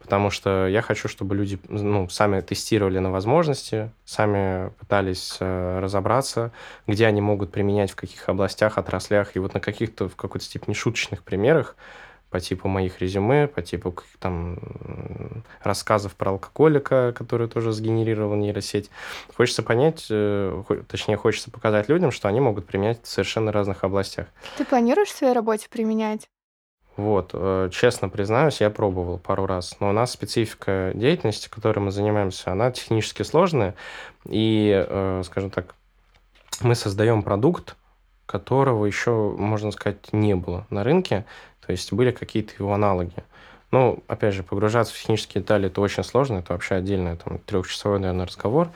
потому 0.00 0.30
что 0.30 0.66
я 0.66 0.82
хочу, 0.82 1.06
чтобы 1.06 1.36
люди 1.36 1.60
ну, 1.68 2.08
сами 2.08 2.40
тестировали 2.40 2.98
на 2.98 3.12
возможности, 3.12 3.92
сами 4.04 4.70
пытались 4.80 5.36
э, 5.38 5.78
разобраться, 5.78 6.50
где 6.88 7.06
они 7.06 7.20
могут 7.20 7.52
применять, 7.52 7.92
в 7.92 7.96
каких 7.96 8.28
областях, 8.28 8.76
отраслях, 8.76 9.36
и 9.36 9.38
вот 9.38 9.54
на 9.54 9.60
каких-то 9.60 10.08
в 10.08 10.16
какой-то 10.16 10.44
степени 10.44 10.74
шуточных 10.74 11.22
примерах 11.22 11.76
по 12.30 12.40
типу 12.40 12.68
моих 12.68 13.00
резюме, 13.00 13.46
по 13.46 13.62
типу 13.62 13.94
там 14.18 14.58
рассказов 15.62 16.14
про 16.14 16.32
алкоголика, 16.32 17.14
которые 17.16 17.48
тоже 17.48 17.72
сгенерировала 17.72 18.34
нейросеть. 18.34 18.90
Хочется 19.36 19.62
понять, 19.62 20.06
э, 20.10 20.62
точнее, 20.88 21.16
хочется 21.16 21.50
показать 21.50 21.88
людям, 21.88 22.10
что 22.10 22.28
они 22.28 22.40
могут 22.40 22.66
применять 22.66 23.02
в 23.02 23.08
совершенно 23.08 23.52
разных 23.52 23.84
областях. 23.84 24.26
Ты 24.56 24.64
планируешь 24.64 25.08
в 25.08 25.16
своей 25.16 25.32
работе 25.32 25.68
применять? 25.70 26.28
Вот, 26.96 27.30
э, 27.32 27.68
честно 27.72 28.08
признаюсь, 28.08 28.60
я 28.60 28.70
пробовал 28.70 29.18
пару 29.18 29.46
раз, 29.46 29.76
но 29.78 29.90
у 29.90 29.92
нас 29.92 30.10
специфика 30.10 30.90
деятельности, 30.94 31.48
которой 31.48 31.78
мы 31.78 31.92
занимаемся, 31.92 32.50
она 32.50 32.72
технически 32.72 33.22
сложная, 33.22 33.76
и, 34.24 34.84
э, 34.86 35.22
скажем 35.24 35.50
так, 35.50 35.76
мы 36.60 36.74
создаем 36.74 37.22
продукт, 37.22 37.76
которого 38.26 38.84
еще, 38.84 39.34
можно 39.38 39.70
сказать, 39.70 40.12
не 40.12 40.34
было 40.34 40.66
на 40.70 40.84
рынке. 40.84 41.24
То 41.68 41.72
есть 41.72 41.92
были 41.92 42.12
какие-то 42.12 42.54
его 42.58 42.72
аналоги. 42.72 43.12
Ну, 43.72 44.02
опять 44.06 44.32
же, 44.32 44.42
погружаться 44.42 44.94
в 44.94 44.96
технические 44.96 45.42
детали 45.42 45.66
это 45.66 45.82
очень 45.82 46.02
сложно, 46.02 46.38
это 46.38 46.54
вообще 46.54 46.76
отдельный 46.76 47.14
там 47.18 47.40
трехчасовой, 47.40 47.98
наверное, 47.98 48.24
разговор. 48.24 48.70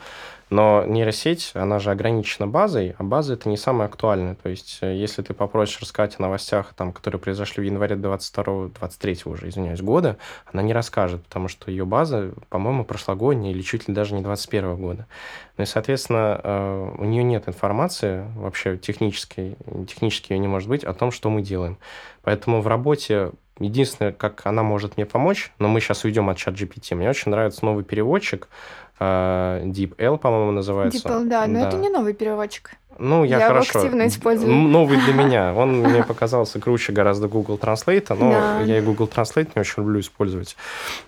Но 0.53 0.85
нейросеть, 0.85 1.49
она 1.55 1.79
же 1.79 1.89
ограничена 1.89 2.45
базой, 2.45 2.93
а 2.99 3.03
база 3.03 3.33
это 3.33 3.49
не 3.49 3.57
самое 3.57 3.87
актуальное. 3.87 4.35
То 4.35 4.49
есть, 4.49 4.77
э, 4.81 4.95
если 4.95 5.23
ты 5.23 5.33
попросишь 5.33 5.81
рассказать 5.81 6.19
о 6.19 6.21
новостях, 6.21 6.75
там, 6.75 6.93
которые 6.93 7.19
произошли 7.19 7.63
в 7.63 7.65
январе 7.65 7.95
22 7.95 8.67
23 8.67 9.17
уже, 9.25 9.49
извиняюсь, 9.49 9.81
года, 9.81 10.17
она 10.45 10.61
не 10.61 10.71
расскажет, 10.71 11.23
потому 11.23 11.47
что 11.47 11.71
ее 11.71 11.85
база, 11.85 12.33
по-моему, 12.49 12.85
прошлогодняя 12.85 13.51
или 13.51 13.63
чуть 13.63 13.87
ли 13.87 13.95
даже 13.95 14.13
не 14.13 14.21
21 14.21 14.75
года. 14.75 15.07
Ну 15.57 15.63
и, 15.63 15.65
соответственно, 15.65 16.39
э, 16.43 16.95
у 16.99 17.03
нее 17.03 17.23
нет 17.23 17.47
информации 17.47 18.23
вообще 18.35 18.77
технической, 18.77 19.57
технически 19.87 20.33
ее 20.33 20.39
не 20.39 20.47
может 20.47 20.69
быть 20.69 20.83
о 20.83 20.93
том, 20.93 21.09
что 21.09 21.31
мы 21.31 21.41
делаем. 21.41 21.79
Поэтому 22.21 22.61
в 22.61 22.67
работе 22.67 23.31
единственное, 23.59 24.11
как 24.11 24.45
она 24.45 24.63
может 24.63 24.97
мне 24.97 25.05
помочь, 25.05 25.51
но 25.59 25.67
мы 25.67 25.79
сейчас 25.79 26.03
уйдем 26.03 26.29
от 26.29 26.37
чат 26.37 26.55
GPT, 26.55 26.95
мне 26.95 27.09
очень 27.09 27.31
нравится 27.31 27.65
новый 27.65 27.83
переводчик, 27.83 28.49
а, 28.99 29.61
DeepL, 29.63 30.17
по-моему, 30.17 30.51
называется. 30.51 31.07
DeepL, 31.07 31.25
да, 31.25 31.47
но 31.47 31.61
да. 31.61 31.67
это 31.67 31.77
не 31.77 31.89
новый 31.89 32.13
переводчик. 32.13 32.71
Ну, 32.99 33.23
я, 33.23 33.37
Я 33.39 33.45
его 33.45 33.53
хорошо. 33.55 33.79
активно 33.79 34.07
использую. 34.07 34.51
Новый 34.53 34.97
для 34.99 35.13
меня. 35.13 35.53
Он 35.53 35.77
мне 35.79 36.03
показался 36.03 36.59
круче 36.59 36.93
гораздо 36.93 37.27
Google 37.27 37.57
Translate, 37.57 38.15
но 38.15 38.31
Да. 38.31 38.61
я 38.61 38.77
и 38.77 38.81
Google 38.81 39.07
Translate 39.07 39.51
не 39.55 39.59
очень 39.61 39.83
люблю 39.83 39.99
использовать. 39.99 40.55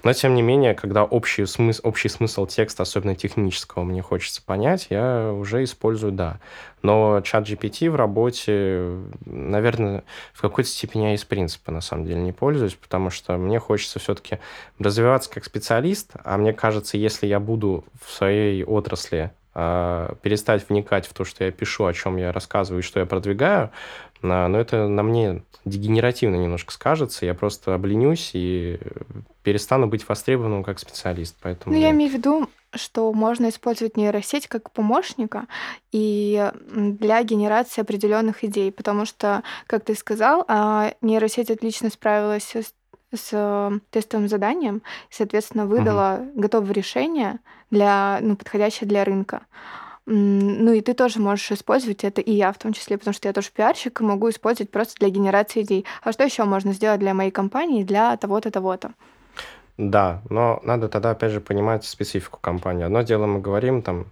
Но, 0.03 0.11
тем 0.13 0.35
не 0.35 0.41
менее, 0.41 0.73
когда 0.73 1.03
общий, 1.03 1.43
смыс- 1.43 1.79
общий 1.83 2.09
смысл 2.09 2.45
текста, 2.47 2.83
особенно 2.83 3.15
технического, 3.15 3.83
мне 3.83 4.01
хочется 4.01 4.41
понять, 4.43 4.87
я 4.89 5.31
уже 5.31 5.63
использую, 5.63 6.11
да. 6.11 6.39
Но 6.81 7.21
чат 7.21 7.47
GPT 7.49 7.89
в 7.89 7.95
работе, 7.95 8.91
наверное, 9.25 10.03
в 10.33 10.41
какой-то 10.41 10.69
степени 10.69 11.05
я 11.05 11.13
из 11.15 11.23
принципа, 11.23 11.71
на 11.71 11.81
самом 11.81 12.05
деле, 12.05 12.19
не 12.21 12.31
пользуюсь, 12.31 12.75
потому 12.75 13.09
что 13.09 13.37
мне 13.37 13.59
хочется 13.59 13.99
все-таки 13.99 14.39
развиваться 14.79 15.29
как 15.31 15.45
специалист, 15.45 16.11
а 16.23 16.37
мне 16.37 16.53
кажется, 16.53 16.97
если 16.97 17.25
я 17.27 17.39
буду 17.39 17.85
в 18.03 18.11
своей 18.11 18.63
отрасли 18.63 19.31
перестать 19.55 20.67
вникать 20.67 21.07
в 21.07 21.13
то, 21.13 21.23
что 21.23 21.45
я 21.45 21.51
пишу, 21.51 21.85
о 21.85 21.93
чем 21.93 22.17
я 22.17 22.33
рассказываю 22.33 22.81
и 22.81 22.85
что 22.85 22.99
я 22.99 23.05
продвигаю, 23.05 23.71
а, 24.21 24.47
но 24.47 24.59
это 24.59 24.87
на 24.87 25.03
мне 25.03 25.43
дегенеративно 25.65 26.35
немножко 26.35 26.73
скажется, 26.73 27.25
я 27.25 27.33
просто 27.33 27.73
обленюсь 27.73 28.31
и 28.33 28.79
перестану 29.43 29.87
быть 29.87 30.07
востребованным 30.07 30.63
как 30.63 30.79
специалист. 30.79 31.35
Поэтому 31.41 31.75
Ну, 31.75 31.81
я 31.81 31.91
имею 31.91 32.11
в 32.11 32.13
виду, 32.13 32.49
что 32.73 33.11
можно 33.13 33.49
использовать 33.49 33.97
нейросеть 33.97 34.47
как 34.47 34.71
помощника 34.71 35.45
и 35.91 36.51
для 36.67 37.23
генерации 37.23 37.81
определенных 37.81 38.43
идей, 38.43 38.71
потому 38.71 39.05
что, 39.05 39.43
как 39.67 39.85
ты 39.85 39.95
сказал, 39.95 40.45
а, 40.47 40.93
нейросеть 41.01 41.49
отлично 41.49 41.89
справилась 41.89 42.55
с, 42.55 42.73
с, 43.13 43.29
э, 43.31 43.79
тестовым 43.91 44.27
заданием, 44.27 44.81
соответственно, 45.09 45.65
выдала 45.65 46.25
готовое 46.35 46.73
решение 46.73 47.39
для, 47.71 48.19
ну, 48.21 48.35
подходящее 48.35 48.87
для 48.87 49.03
рынка. 49.03 49.41
Ну 50.07 50.71
и 50.71 50.81
ты 50.81 50.93
тоже 50.93 51.19
можешь 51.19 51.51
использовать 51.51 52.03
это, 52.03 52.21
и 52.21 52.31
я 52.31 52.51
в 52.53 52.59
том 52.59 52.73
числе, 52.73 52.97
потому 52.97 53.15
что 53.15 53.27
я 53.27 53.33
тоже 53.33 53.49
пиарщик 53.51 54.01
и 54.01 54.03
могу 54.03 54.29
использовать 54.29 54.69
просто 54.69 54.99
для 54.99 55.09
генерации 55.09 55.63
идей. 55.63 55.85
А 56.03 56.11
что 56.11 56.23
еще 56.23 56.43
можно 56.43 56.73
сделать 56.73 56.99
для 56.99 57.15
моей 57.15 57.31
компании, 57.31 57.83
для 57.83 58.15
того-то, 58.17 58.51
того-то? 58.51 58.91
Да, 59.77 60.21
но 60.29 60.61
надо 60.63 60.89
тогда, 60.89 61.11
опять 61.11 61.31
же, 61.31 61.41
понимать 61.41 61.85
специфику 61.85 62.39
компании. 62.39 62.85
Одно 62.85 63.01
дело 63.01 63.25
мы 63.25 63.39
говорим, 63.41 63.81
там, 63.81 64.05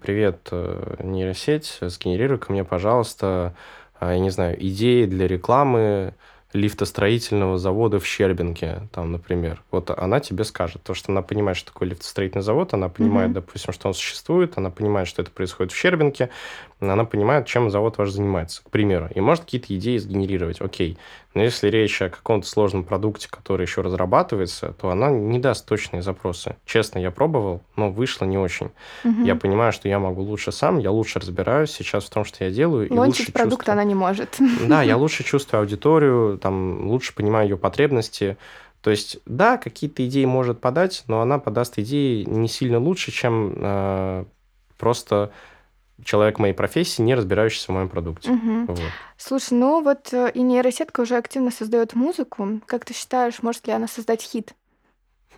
привет, 0.00 0.48
э, 0.52 0.96
нейросеть, 1.02 1.78
сгенерируй 1.80 2.38
ко 2.38 2.52
мне, 2.52 2.64
пожалуйста, 2.64 3.54
а, 3.98 4.12
я 4.12 4.20
не 4.20 4.30
знаю, 4.30 4.56
идеи 4.64 5.06
для 5.06 5.26
рекламы 5.26 6.14
лифтостроительного 6.52 7.58
завода 7.58 7.98
в 7.98 8.06
Щербинке, 8.06 8.88
там, 8.92 9.12
например. 9.12 9.62
Вот 9.70 9.90
она 9.90 10.20
тебе 10.20 10.44
скажет, 10.44 10.82
то, 10.82 10.94
что 10.94 11.12
она 11.12 11.22
понимает, 11.22 11.56
что 11.56 11.72
такое 11.72 11.88
лифтостроительный 11.88 12.42
завод, 12.42 12.74
она 12.74 12.88
понимает, 12.88 13.28
Мгм. 13.30 13.34
допустим, 13.34 13.72
что 13.72 13.88
он 13.88 13.94
существует, 13.94 14.52
она 14.56 14.70
понимает, 14.70 15.08
что 15.08 15.22
это 15.22 15.30
происходит 15.30 15.72
в 15.72 15.76
Щербинке, 15.76 16.30
она 16.90 17.04
понимает, 17.04 17.46
чем 17.46 17.70
завод 17.70 17.98
ваш 17.98 18.10
занимается, 18.10 18.62
к 18.64 18.70
примеру, 18.70 19.08
и 19.14 19.20
может 19.20 19.44
какие-то 19.44 19.74
идеи 19.76 19.98
сгенерировать. 19.98 20.60
Окей, 20.60 20.98
но 21.34 21.42
если 21.42 21.68
речь 21.68 22.00
о 22.02 22.08
каком-то 22.10 22.46
сложном 22.46 22.84
продукте, 22.84 23.28
который 23.30 23.62
еще 23.66 23.80
разрабатывается, 23.80 24.74
то 24.80 24.90
она 24.90 25.10
не 25.10 25.38
даст 25.38 25.66
точные 25.66 26.02
запросы. 26.02 26.56
Честно, 26.66 26.98
я 26.98 27.10
пробовал, 27.10 27.62
но 27.76 27.90
вышло 27.90 28.24
не 28.24 28.38
очень. 28.38 28.70
Мгм. 29.04 29.24
Я 29.24 29.36
понимаю, 29.36 29.72
что 29.72 29.88
я 29.88 29.98
могу 29.98 30.22
лучше 30.22 30.52
сам, 30.52 30.78
я 30.78 30.90
лучше 30.90 31.18
разбираюсь 31.18 31.70
сейчас 31.70 32.04
в 32.04 32.10
том, 32.10 32.24
что 32.24 32.44
я 32.44 32.50
делаю, 32.50 32.86
и 32.86 32.90
лучше 32.90 32.98
Лончить 33.00 33.32
продукт 33.32 33.60
чувствую- 33.66 33.72
она 33.74 33.84
не 33.84 33.94
может. 33.94 34.38
Да, 34.66 34.82
я 34.82 34.96
лучше 34.96 35.24
чувствую 35.24 35.60
аудиторию, 35.60 36.38
там, 36.38 36.88
лучше 36.88 37.14
понимаю 37.14 37.48
ее 37.48 37.56
потребности. 37.56 38.36
То 38.80 38.90
есть, 38.90 39.18
да, 39.26 39.58
какие-то 39.58 40.04
идеи 40.08 40.24
может 40.24 40.60
подать, 40.60 41.04
но 41.06 41.20
она 41.20 41.38
подаст 41.38 41.78
идеи 41.78 42.24
не 42.24 42.48
сильно 42.48 42.80
лучше, 42.80 43.12
чем 43.12 43.52
э, 43.56 44.24
просто 44.76 45.30
человек 46.04 46.38
моей 46.38 46.54
профессии, 46.54 47.02
не 47.02 47.14
разбирающийся 47.14 47.72
в 47.72 47.74
моем 47.74 47.88
продукте. 47.88 48.30
Мгм. 48.30 48.66
Вот. 48.66 48.90
Слушай, 49.16 49.54
ну 49.54 49.82
вот 49.82 50.12
э, 50.12 50.30
и 50.34 50.42
нейросетка 50.42 51.00
уже 51.00 51.16
активно 51.16 51.50
создает 51.50 51.94
музыку. 51.94 52.60
Как 52.66 52.84
ты 52.84 52.94
считаешь, 52.94 53.42
может 53.42 53.66
ли 53.66 53.72
она 53.72 53.88
создать 53.88 54.22
хит? 54.22 54.54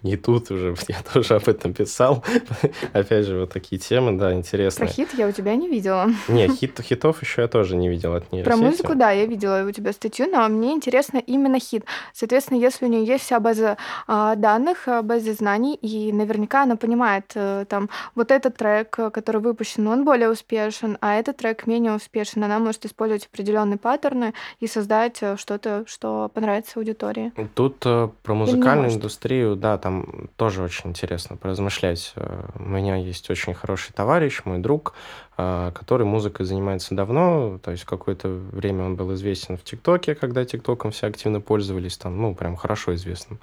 И 0.04 0.16
тут 0.16 0.50
уже 0.50 0.74
я 0.88 0.98
тоже 1.12 1.34
об 1.34 1.48
этом 1.48 1.72
писал. 1.72 2.22
Опять 2.92 3.24
же, 3.26 3.40
вот 3.40 3.52
такие 3.52 3.78
темы, 3.80 4.12
да, 4.12 4.26
Про 4.28 4.34
интересные. 4.34 4.88
хит 4.90 5.08
я 5.14 5.26
у 5.26 5.32
тебя 5.32 5.56
не 5.56 5.68
видела. 5.68 6.10
Не, 6.28 6.46
хит, 6.54 6.78
хитов 6.80 7.22
еще 7.22 7.42
я 7.42 7.48
тоже 7.48 7.74
не 7.74 7.88
видел 7.88 8.14
от 8.14 8.28
Про 8.28 8.36
нейросети. 8.36 8.62
музыку, 8.62 8.94
да, 8.94 9.10
я 9.10 9.24
видела 9.24 9.64
у 9.66 9.72
тебя 9.72 9.92
статью, 9.92 10.28
но 10.30 10.46
мне 10.48 10.72
интересно 10.72 11.18
именно 11.18 11.58
хит. 11.58 11.86
Соответственно, 12.12 12.58
если 12.58 12.84
у 12.84 12.88
нее 12.88 13.04
есть 13.04 13.24
вся 13.24 13.40
база 13.40 13.78
а, 14.06 14.34
данных, 14.36 14.88
а, 14.88 15.02
база 15.02 15.32
знаний, 15.32 15.74
и 15.74 16.12
наверняка 16.12 16.64
она 16.64 16.76
понимает, 16.76 17.32
э, 17.34 17.64
там, 17.66 17.88
вот 18.14 18.30
этот 18.30 18.56
трек, 18.58 18.98
э, 18.98 19.10
который 19.10 19.40
выпущен, 19.40 19.86
он 19.86 20.04
более 20.04 20.30
успешен, 20.30 20.98
а 21.00 21.14
этот 21.14 21.38
трек 21.38 21.66
менее 21.66 21.94
успешен, 21.94 22.44
она 22.44 22.58
может 22.58 22.84
использовать 22.84 23.26
определенные 23.32 23.78
паттерны 23.78 24.34
и 24.60 24.66
создать 24.66 25.22
э, 25.22 25.36
что-то, 25.38 25.84
что 25.86 26.30
понравится 26.34 26.78
аудитории. 26.78 27.32
Тут 27.54 27.76
э, 27.86 28.10
про 28.22 28.34
не 28.34 28.40
музыкальную 28.40 28.92
индустрию, 28.92 29.56
да, 29.56 29.78
там 29.78 29.93
тоже 30.36 30.62
очень 30.62 30.90
интересно 30.90 31.36
поразмышлять. 31.36 32.12
Э, 32.16 32.46
У 32.54 32.62
меня 32.62 32.96
есть 32.96 33.30
очень 33.30 33.54
хороший 33.54 33.92
товарищ, 33.92 34.42
мой 34.44 34.58
друг, 34.58 34.94
э, 35.36 35.72
который 35.74 36.06
музыкой 36.06 36.46
занимается 36.46 36.94
давно, 36.94 37.58
то 37.62 37.70
есть 37.70 37.84
какое-то 37.84 38.28
время 38.28 38.84
он 38.84 38.96
был 38.96 39.12
известен 39.14 39.56
в 39.56 39.64
ТикТоке, 39.64 40.14
когда 40.14 40.44
ТикТоком 40.44 40.90
все 40.90 41.06
активно 41.06 41.40
пользовались, 41.40 41.96
там, 41.96 42.20
ну, 42.20 42.34
прям 42.34 42.56
хорошо 42.56 42.94
известным. 42.94 43.38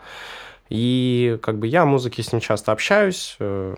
И 0.71 1.37
как 1.41 1.59
бы 1.59 1.67
я 1.67 1.81
о 1.81 1.85
музыке 1.85 2.23
с 2.23 2.31
ним 2.31 2.39
часто 2.39 2.71
общаюсь, 2.71 3.35
э, 3.39 3.75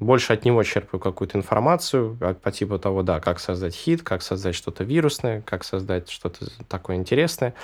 больше 0.00 0.32
от 0.32 0.44
него 0.44 0.64
черпаю 0.64 1.00
какую-то 1.00 1.38
информацию 1.38 2.18
а, 2.20 2.34
по 2.34 2.50
типу 2.50 2.80
того, 2.80 3.04
да, 3.04 3.20
как 3.20 3.38
создать 3.38 3.76
хит, 3.76 4.02
как 4.02 4.22
создать 4.22 4.56
что-то 4.56 4.82
вирусное, 4.82 5.42
как 5.42 5.62
создать 5.62 6.10
что-то 6.10 6.46
такое 6.68 6.96
интересное. 6.96 7.54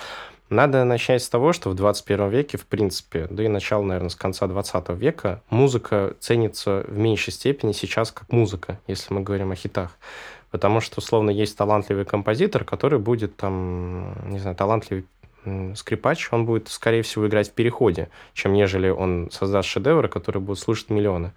Надо 0.52 0.84
начать 0.84 1.22
с 1.22 1.30
того, 1.30 1.54
что 1.54 1.70
в 1.70 1.74
21 1.74 2.28
веке, 2.28 2.58
в 2.58 2.66
принципе, 2.66 3.26
да 3.30 3.42
и 3.42 3.48
начало, 3.48 3.84
наверное, 3.84 4.10
с 4.10 4.14
конца 4.14 4.46
20 4.46 4.90
века, 4.90 5.42
музыка 5.48 6.14
ценится 6.20 6.84
в 6.86 6.98
меньшей 6.98 7.32
степени 7.32 7.72
сейчас 7.72 8.12
как 8.12 8.30
музыка, 8.30 8.78
если 8.86 9.14
мы 9.14 9.22
говорим 9.22 9.50
о 9.52 9.54
хитах. 9.54 9.96
Потому 10.50 10.82
что, 10.82 10.98
условно, 10.98 11.30
есть 11.30 11.56
талантливый 11.56 12.04
композитор, 12.04 12.64
который 12.64 12.98
будет 12.98 13.34
там, 13.34 14.30
не 14.30 14.40
знаю, 14.40 14.54
талантливый 14.54 15.06
скрипач, 15.74 16.28
он 16.32 16.44
будет, 16.44 16.68
скорее 16.68 17.00
всего, 17.00 17.26
играть 17.26 17.48
в 17.48 17.52
переходе, 17.52 18.10
чем 18.34 18.52
нежели 18.52 18.90
он 18.90 19.30
создаст 19.32 19.70
шедевры, 19.70 20.08
которые 20.08 20.42
будут 20.42 20.58
слушать 20.58 20.90
миллионы. 20.90 21.32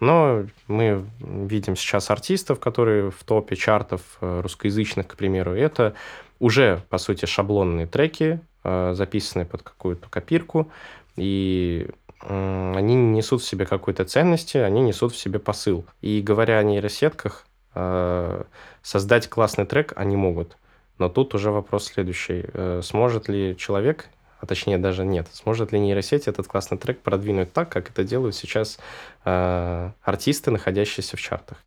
Но 0.00 0.44
мы 0.66 1.06
видим 1.20 1.76
сейчас 1.76 2.10
артистов, 2.10 2.60
которые 2.60 3.10
в 3.10 3.24
топе 3.24 3.56
чартов 3.56 4.02
э, 4.20 4.40
русскоязычных, 4.42 5.06
к 5.08 5.16
примеру. 5.16 5.54
Это 5.54 5.94
уже, 6.38 6.82
по 6.90 6.98
сути, 6.98 7.26
шаблонные 7.26 7.86
треки, 7.86 8.40
э, 8.64 8.92
записанные 8.94 9.46
под 9.46 9.62
какую-то 9.62 10.08
копирку, 10.08 10.70
и 11.16 11.88
они 12.22 12.94
не 12.94 13.16
несут 13.16 13.40
в 13.40 13.46
себе 13.46 13.64
какой-то 13.64 14.04
ценности, 14.04 14.58
они 14.58 14.82
несут 14.82 15.12
в 15.12 15.16
себе 15.16 15.38
посыл. 15.38 15.86
И 16.02 16.20
говоря 16.20 16.58
о 16.58 16.62
нейросетках, 16.62 17.46
э, 17.74 18.42
создать 18.82 19.28
классный 19.28 19.64
трек 19.64 19.92
они 19.96 20.16
могут. 20.16 20.56
Но 20.98 21.08
тут 21.08 21.34
уже 21.34 21.50
вопрос 21.50 21.86
следующий. 21.86 22.44
Э, 22.52 22.82
Сможет 22.82 23.28
ли 23.28 23.56
человек, 23.56 24.10
а 24.38 24.46
точнее 24.46 24.78
даже 24.78 25.04
нет, 25.04 25.28
сможет 25.32 25.72
ли 25.72 25.80
нейросеть 25.80 26.28
этот 26.28 26.46
классный 26.46 26.78
трек 26.78 27.00
продвинуть 27.00 27.52
так, 27.52 27.70
как 27.70 27.90
это 27.90 28.04
делают 28.04 28.34
сейчас 28.34 28.78
э, 29.24 29.90
артисты, 30.02 30.50
находящиеся 30.50 31.16
в 31.16 31.20
чартах? 31.20 31.58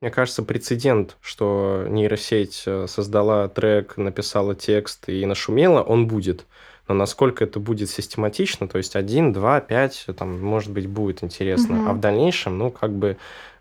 Мне 0.00 0.10
кажется, 0.12 0.44
прецедент, 0.44 1.16
что 1.20 1.84
нейросеть 1.88 2.62
э, 2.66 2.86
создала 2.86 3.48
трек, 3.48 3.96
написала 3.96 4.54
текст 4.54 5.08
и 5.08 5.26
нашумела, 5.26 5.82
он 5.82 6.06
будет. 6.06 6.46
Но 6.86 6.94
насколько 6.94 7.42
это 7.42 7.58
будет 7.58 7.90
систематично, 7.90 8.68
то 8.68 8.78
есть 8.78 8.94
один, 8.94 9.32
два, 9.32 9.60
пять, 9.60 10.06
там, 10.16 10.40
может 10.40 10.72
быть, 10.72 10.86
будет 10.86 11.24
интересно. 11.24 11.74
Мгм. 11.74 11.88
А 11.88 11.92
в 11.94 12.00
дальнейшем, 12.00 12.58
ну, 12.58 12.70
как 12.70 12.92
бы 12.92 13.08
э, 13.08 13.16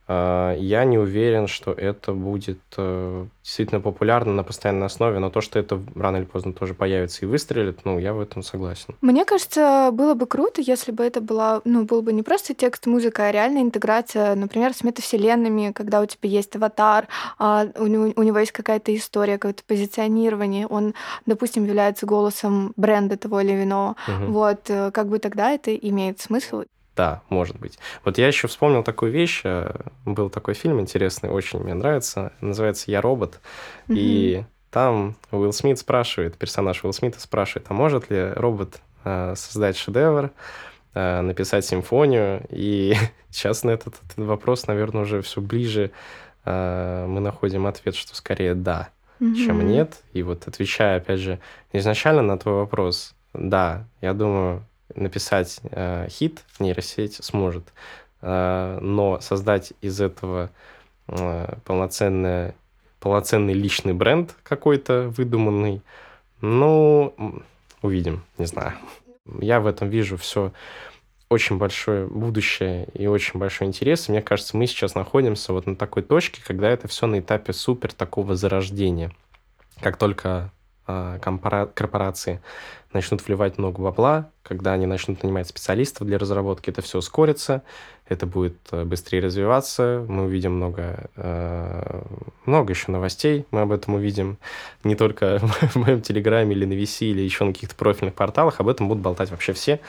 я 0.08 0.86
не 0.86 0.98
уверен, 0.98 1.48
что 1.48 1.72
это 1.72 2.14
будет 2.14 2.60
э, 2.78 3.26
действительно 3.44 3.82
популярно 3.82 4.34
на 4.34 4.44
постоянной 4.44 4.86
основе, 4.86 5.20
но 5.20 5.30
то, 5.30 5.42
что 5.42 5.60
это 5.60 5.82
рано 5.96 6.18
или 6.18 6.26
поздно 6.26 6.54
тоже 6.54 6.74
появится 6.74 7.26
и 7.26 7.28
выстрелит, 7.28 7.86
ну, 7.86 8.00
я 8.00 8.14
в 8.14 8.22
этом 8.22 8.44
согласен. 8.44 8.96
Мне 9.02 9.26
кажется, 9.26 9.90
было 9.92 10.14
бы 10.14 10.26
круто, 10.26 10.62
если 10.62 10.92
бы 10.92 11.04
это 11.04 11.20
была, 11.20 11.62
ну, 11.66 11.84
был 11.84 12.02
бы 12.02 12.14
не 12.14 12.24
просто 12.24 12.54
текст, 12.54 12.86
музыка, 12.86 13.28
а 13.28 13.32
реальная 13.32 13.62
интеграция, 13.62 14.36
например, 14.36 14.74
с 14.74 14.84
метавселенными, 14.84 15.72
когда 15.72 16.02
у 16.02 16.06
тебя 16.06 16.30
есть 16.30 16.56
аватар, 16.56 17.08
а 17.38 17.68
у 17.78 17.88
него, 17.88 18.14
у 18.16 18.24
него 18.24 18.40
есть 18.40 18.52
какая-то 18.52 18.96
история, 18.96 19.38
какое-то 19.38 19.64
позиционирование, 19.66 20.68
он, 20.68 20.94
допустим, 21.26 21.66
является 21.66 22.06
голосом 22.06 22.74
бренда 22.78 23.18
того 23.18 23.42
или 23.42 23.64
иного. 23.64 23.96
Мгм. 24.08 24.32
Вот, 24.32 24.70
э, 24.70 24.92
как 24.92 25.08
бы 25.08 25.20
тогда 25.20 25.52
это 25.52 25.76
имеет 25.76 26.22
смысл. 26.22 26.64
Да, 26.98 27.22
может 27.30 27.60
быть. 27.60 27.78
Вот 28.04 28.18
я 28.18 28.26
еще 28.26 28.48
вспомнил 28.48 28.84
такую 28.84 29.12
вещь. 29.12 29.42
э, 29.44 29.72
Был 30.04 30.32
такой 30.32 30.56
фильм 30.56 30.82
интересный, 30.82 31.30
очень 31.30 31.60
мне 31.60 31.76
нравится. 31.76 32.34
Называется 32.42 32.90
«Я 32.90 33.02
робот». 33.02 33.40
И 33.88 34.44
там 34.72 35.16
Уилл 35.32 35.54
Смит 35.54 35.78
спрашивает, 35.78 36.38
персонаж 36.38 36.84
Уилл 36.84 36.94
Смита 36.94 37.20
спрашивает, 37.20 37.68
а 37.70 37.74
может 37.74 38.10
ли 38.10 38.32
робот 38.36 38.82
э, 39.06 39.36
создать 39.36 39.78
шедевр, 39.78 40.32
э, 40.96 41.22
написать 41.22 41.66
симфонию? 41.66 42.42
И 42.50 42.96
сейчас 43.30 43.64
на 43.64 43.70
этот, 43.70 43.96
этот 44.04 44.18
вопрос, 44.18 44.66
наверное, 44.66 45.04
уже 45.04 45.22
все 45.22 45.40
ближе 45.40 45.92
э, 46.46 47.06
мы 47.08 47.20
находим 47.20 47.68
ответ, 47.68 47.96
что 47.96 48.16
скорее 48.16 48.56
да, 48.56 48.90
mm-hmm. 49.20 49.36
чем 49.36 49.68
нет. 49.68 50.02
И 50.14 50.24
вот 50.24 50.48
отвечая, 50.48 50.98
опять 50.98 51.20
же, 51.20 51.40
изначально 51.74 52.24
на 52.24 52.40
твой 52.40 52.56
вопрос, 52.56 53.14
да, 53.34 53.86
я 54.02 54.14
думаю, 54.14 54.64
написать 54.96 55.60
э, 55.64 56.08
хит 56.10 56.44
нейросеть 56.60 57.24
сможет, 57.24 57.74
э, 58.22 58.80
но 58.82 59.20
создать 59.22 59.74
из 59.82 60.02
этого 60.02 60.50
э, 61.08 61.56
полноценное, 61.66 62.56
полноценный 63.00 63.54
личный 63.54 63.94
бренд 63.94 64.36
какой-то 64.44 65.10
выдуманный, 65.16 65.82
ну, 66.42 67.14
увидим, 67.82 68.24
не 68.38 68.46
знаю. 68.46 68.74
Я 69.40 69.60
в 69.60 69.68
этом 69.68 69.90
вижу 69.90 70.18
все 70.18 70.52
очень 71.30 71.58
большое 71.58 72.08
будущее 72.08 72.88
и 72.94 73.08
очень 73.08 73.40
большой 73.40 73.68
интерес. 73.68 74.08
И 74.08 74.12
мне 74.12 74.22
кажется, 74.22 74.56
мы 74.56 74.66
сейчас 74.68 74.96
находимся 74.96 75.52
вот 75.52 75.66
на 75.66 75.76
такой 75.76 76.04
точке, 76.04 76.42
когда 76.46 76.70
это 76.70 76.88
все 76.88 77.06
на 77.08 77.20
этапе 77.20 77.54
супер 77.54 77.92
такого 77.92 78.36
зарождения. 78.36 79.12
Как 79.82 79.98
только 79.98 80.52
корпорации 80.88 82.42
начнут 82.94 83.26
вливать 83.26 83.58
много 83.58 83.82
бабла, 83.82 84.30
когда 84.44 84.74
они 84.74 84.86
начнут 84.86 85.22
нанимать 85.24 85.48
специалистов 85.48 86.08
для 86.08 86.18
разработки, 86.18 86.70
это 86.70 86.82
все 86.82 87.00
ускорится, 87.00 87.64
это 88.08 88.26
будет 88.26 88.56
э, 88.72 88.86
быстрее 88.86 89.20
развиваться, 89.20 90.06
мы 90.08 90.24
увидим 90.24 90.56
много, 90.56 91.10
э, 91.18 92.02
много 92.46 92.72
еще 92.72 92.92
новостей, 92.92 93.46
мы 93.52 93.62
об 93.62 93.72
этом 93.72 93.96
увидим. 93.96 94.38
Не 94.84 94.96
только 94.96 95.40
в 95.42 95.76
моем 95.76 96.02
Телеграме 96.02 96.56
или 96.56 96.66
на 96.66 96.74
VC, 96.74 97.08
или 97.08 97.22
еще 97.22 97.44
на 97.44 97.54
каких-то 97.54 97.76
профильных 97.76 98.16
порталах, 98.16 98.60
об 98.60 98.70
этом 98.70 98.88
будут 98.88 99.04
болтать 99.04 99.32
вообще 99.32 99.54
все, 99.54 99.80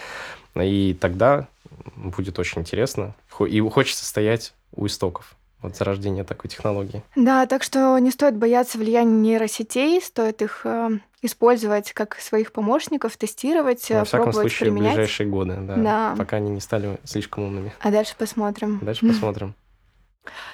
и 0.54 0.96
тогда 1.00 1.46
будет 1.94 2.38
очень 2.38 2.62
интересно, 2.62 3.14
и 3.48 3.60
хочется 3.60 4.04
стоять 4.04 4.54
у 4.74 4.86
истоков 4.86 5.37
вот 5.62 5.76
зарождения 5.76 6.24
такой 6.24 6.50
технологии. 6.50 7.02
Да, 7.16 7.46
так 7.46 7.62
что 7.62 7.98
не 7.98 8.10
стоит 8.10 8.36
бояться 8.36 8.78
влияния 8.78 9.12
нейросетей, 9.12 10.00
стоит 10.00 10.40
их 10.42 10.60
э, 10.64 10.90
использовать 11.22 11.92
как 11.92 12.16
своих 12.20 12.52
помощников, 12.52 13.16
тестировать, 13.16 13.88
Во 13.90 14.04
всяком 14.04 14.26
пробовать 14.26 14.52
случае, 14.52 14.70
применять. 14.70 14.92
в 14.92 14.96
ближайшие 14.96 15.28
годы, 15.28 15.56
да, 15.60 15.76
Да. 15.76 16.14
пока 16.16 16.36
они 16.36 16.50
не 16.50 16.60
стали 16.60 16.98
слишком 17.04 17.44
умными. 17.44 17.72
А 17.80 17.90
дальше 17.90 18.14
посмотрим. 18.16 18.78
Дальше 18.82 19.06
посмотрим. 19.06 19.54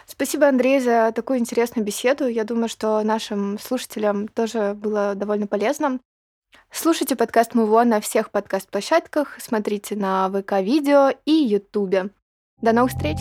Спасибо, 0.06 0.46
Андрей, 0.48 0.80
за 0.80 1.12
такую 1.14 1.38
интересную 1.40 1.84
беседу. 1.84 2.26
Я 2.28 2.44
думаю, 2.44 2.68
что 2.68 3.02
нашим 3.02 3.58
слушателям 3.58 4.28
тоже 4.28 4.74
было 4.74 5.14
довольно 5.14 5.46
полезно. 5.46 5.98
Слушайте 6.70 7.16
подкаст 7.16 7.54
Муво 7.54 7.84
на 7.84 8.00
всех 8.00 8.30
подкаст-площадках, 8.30 9.36
смотрите 9.40 9.96
на 9.96 10.28
ВК-видео 10.30 11.10
и 11.24 11.32
Ютубе. 11.32 12.10
До 12.60 12.72
новых 12.72 12.92
встреч! 12.92 13.18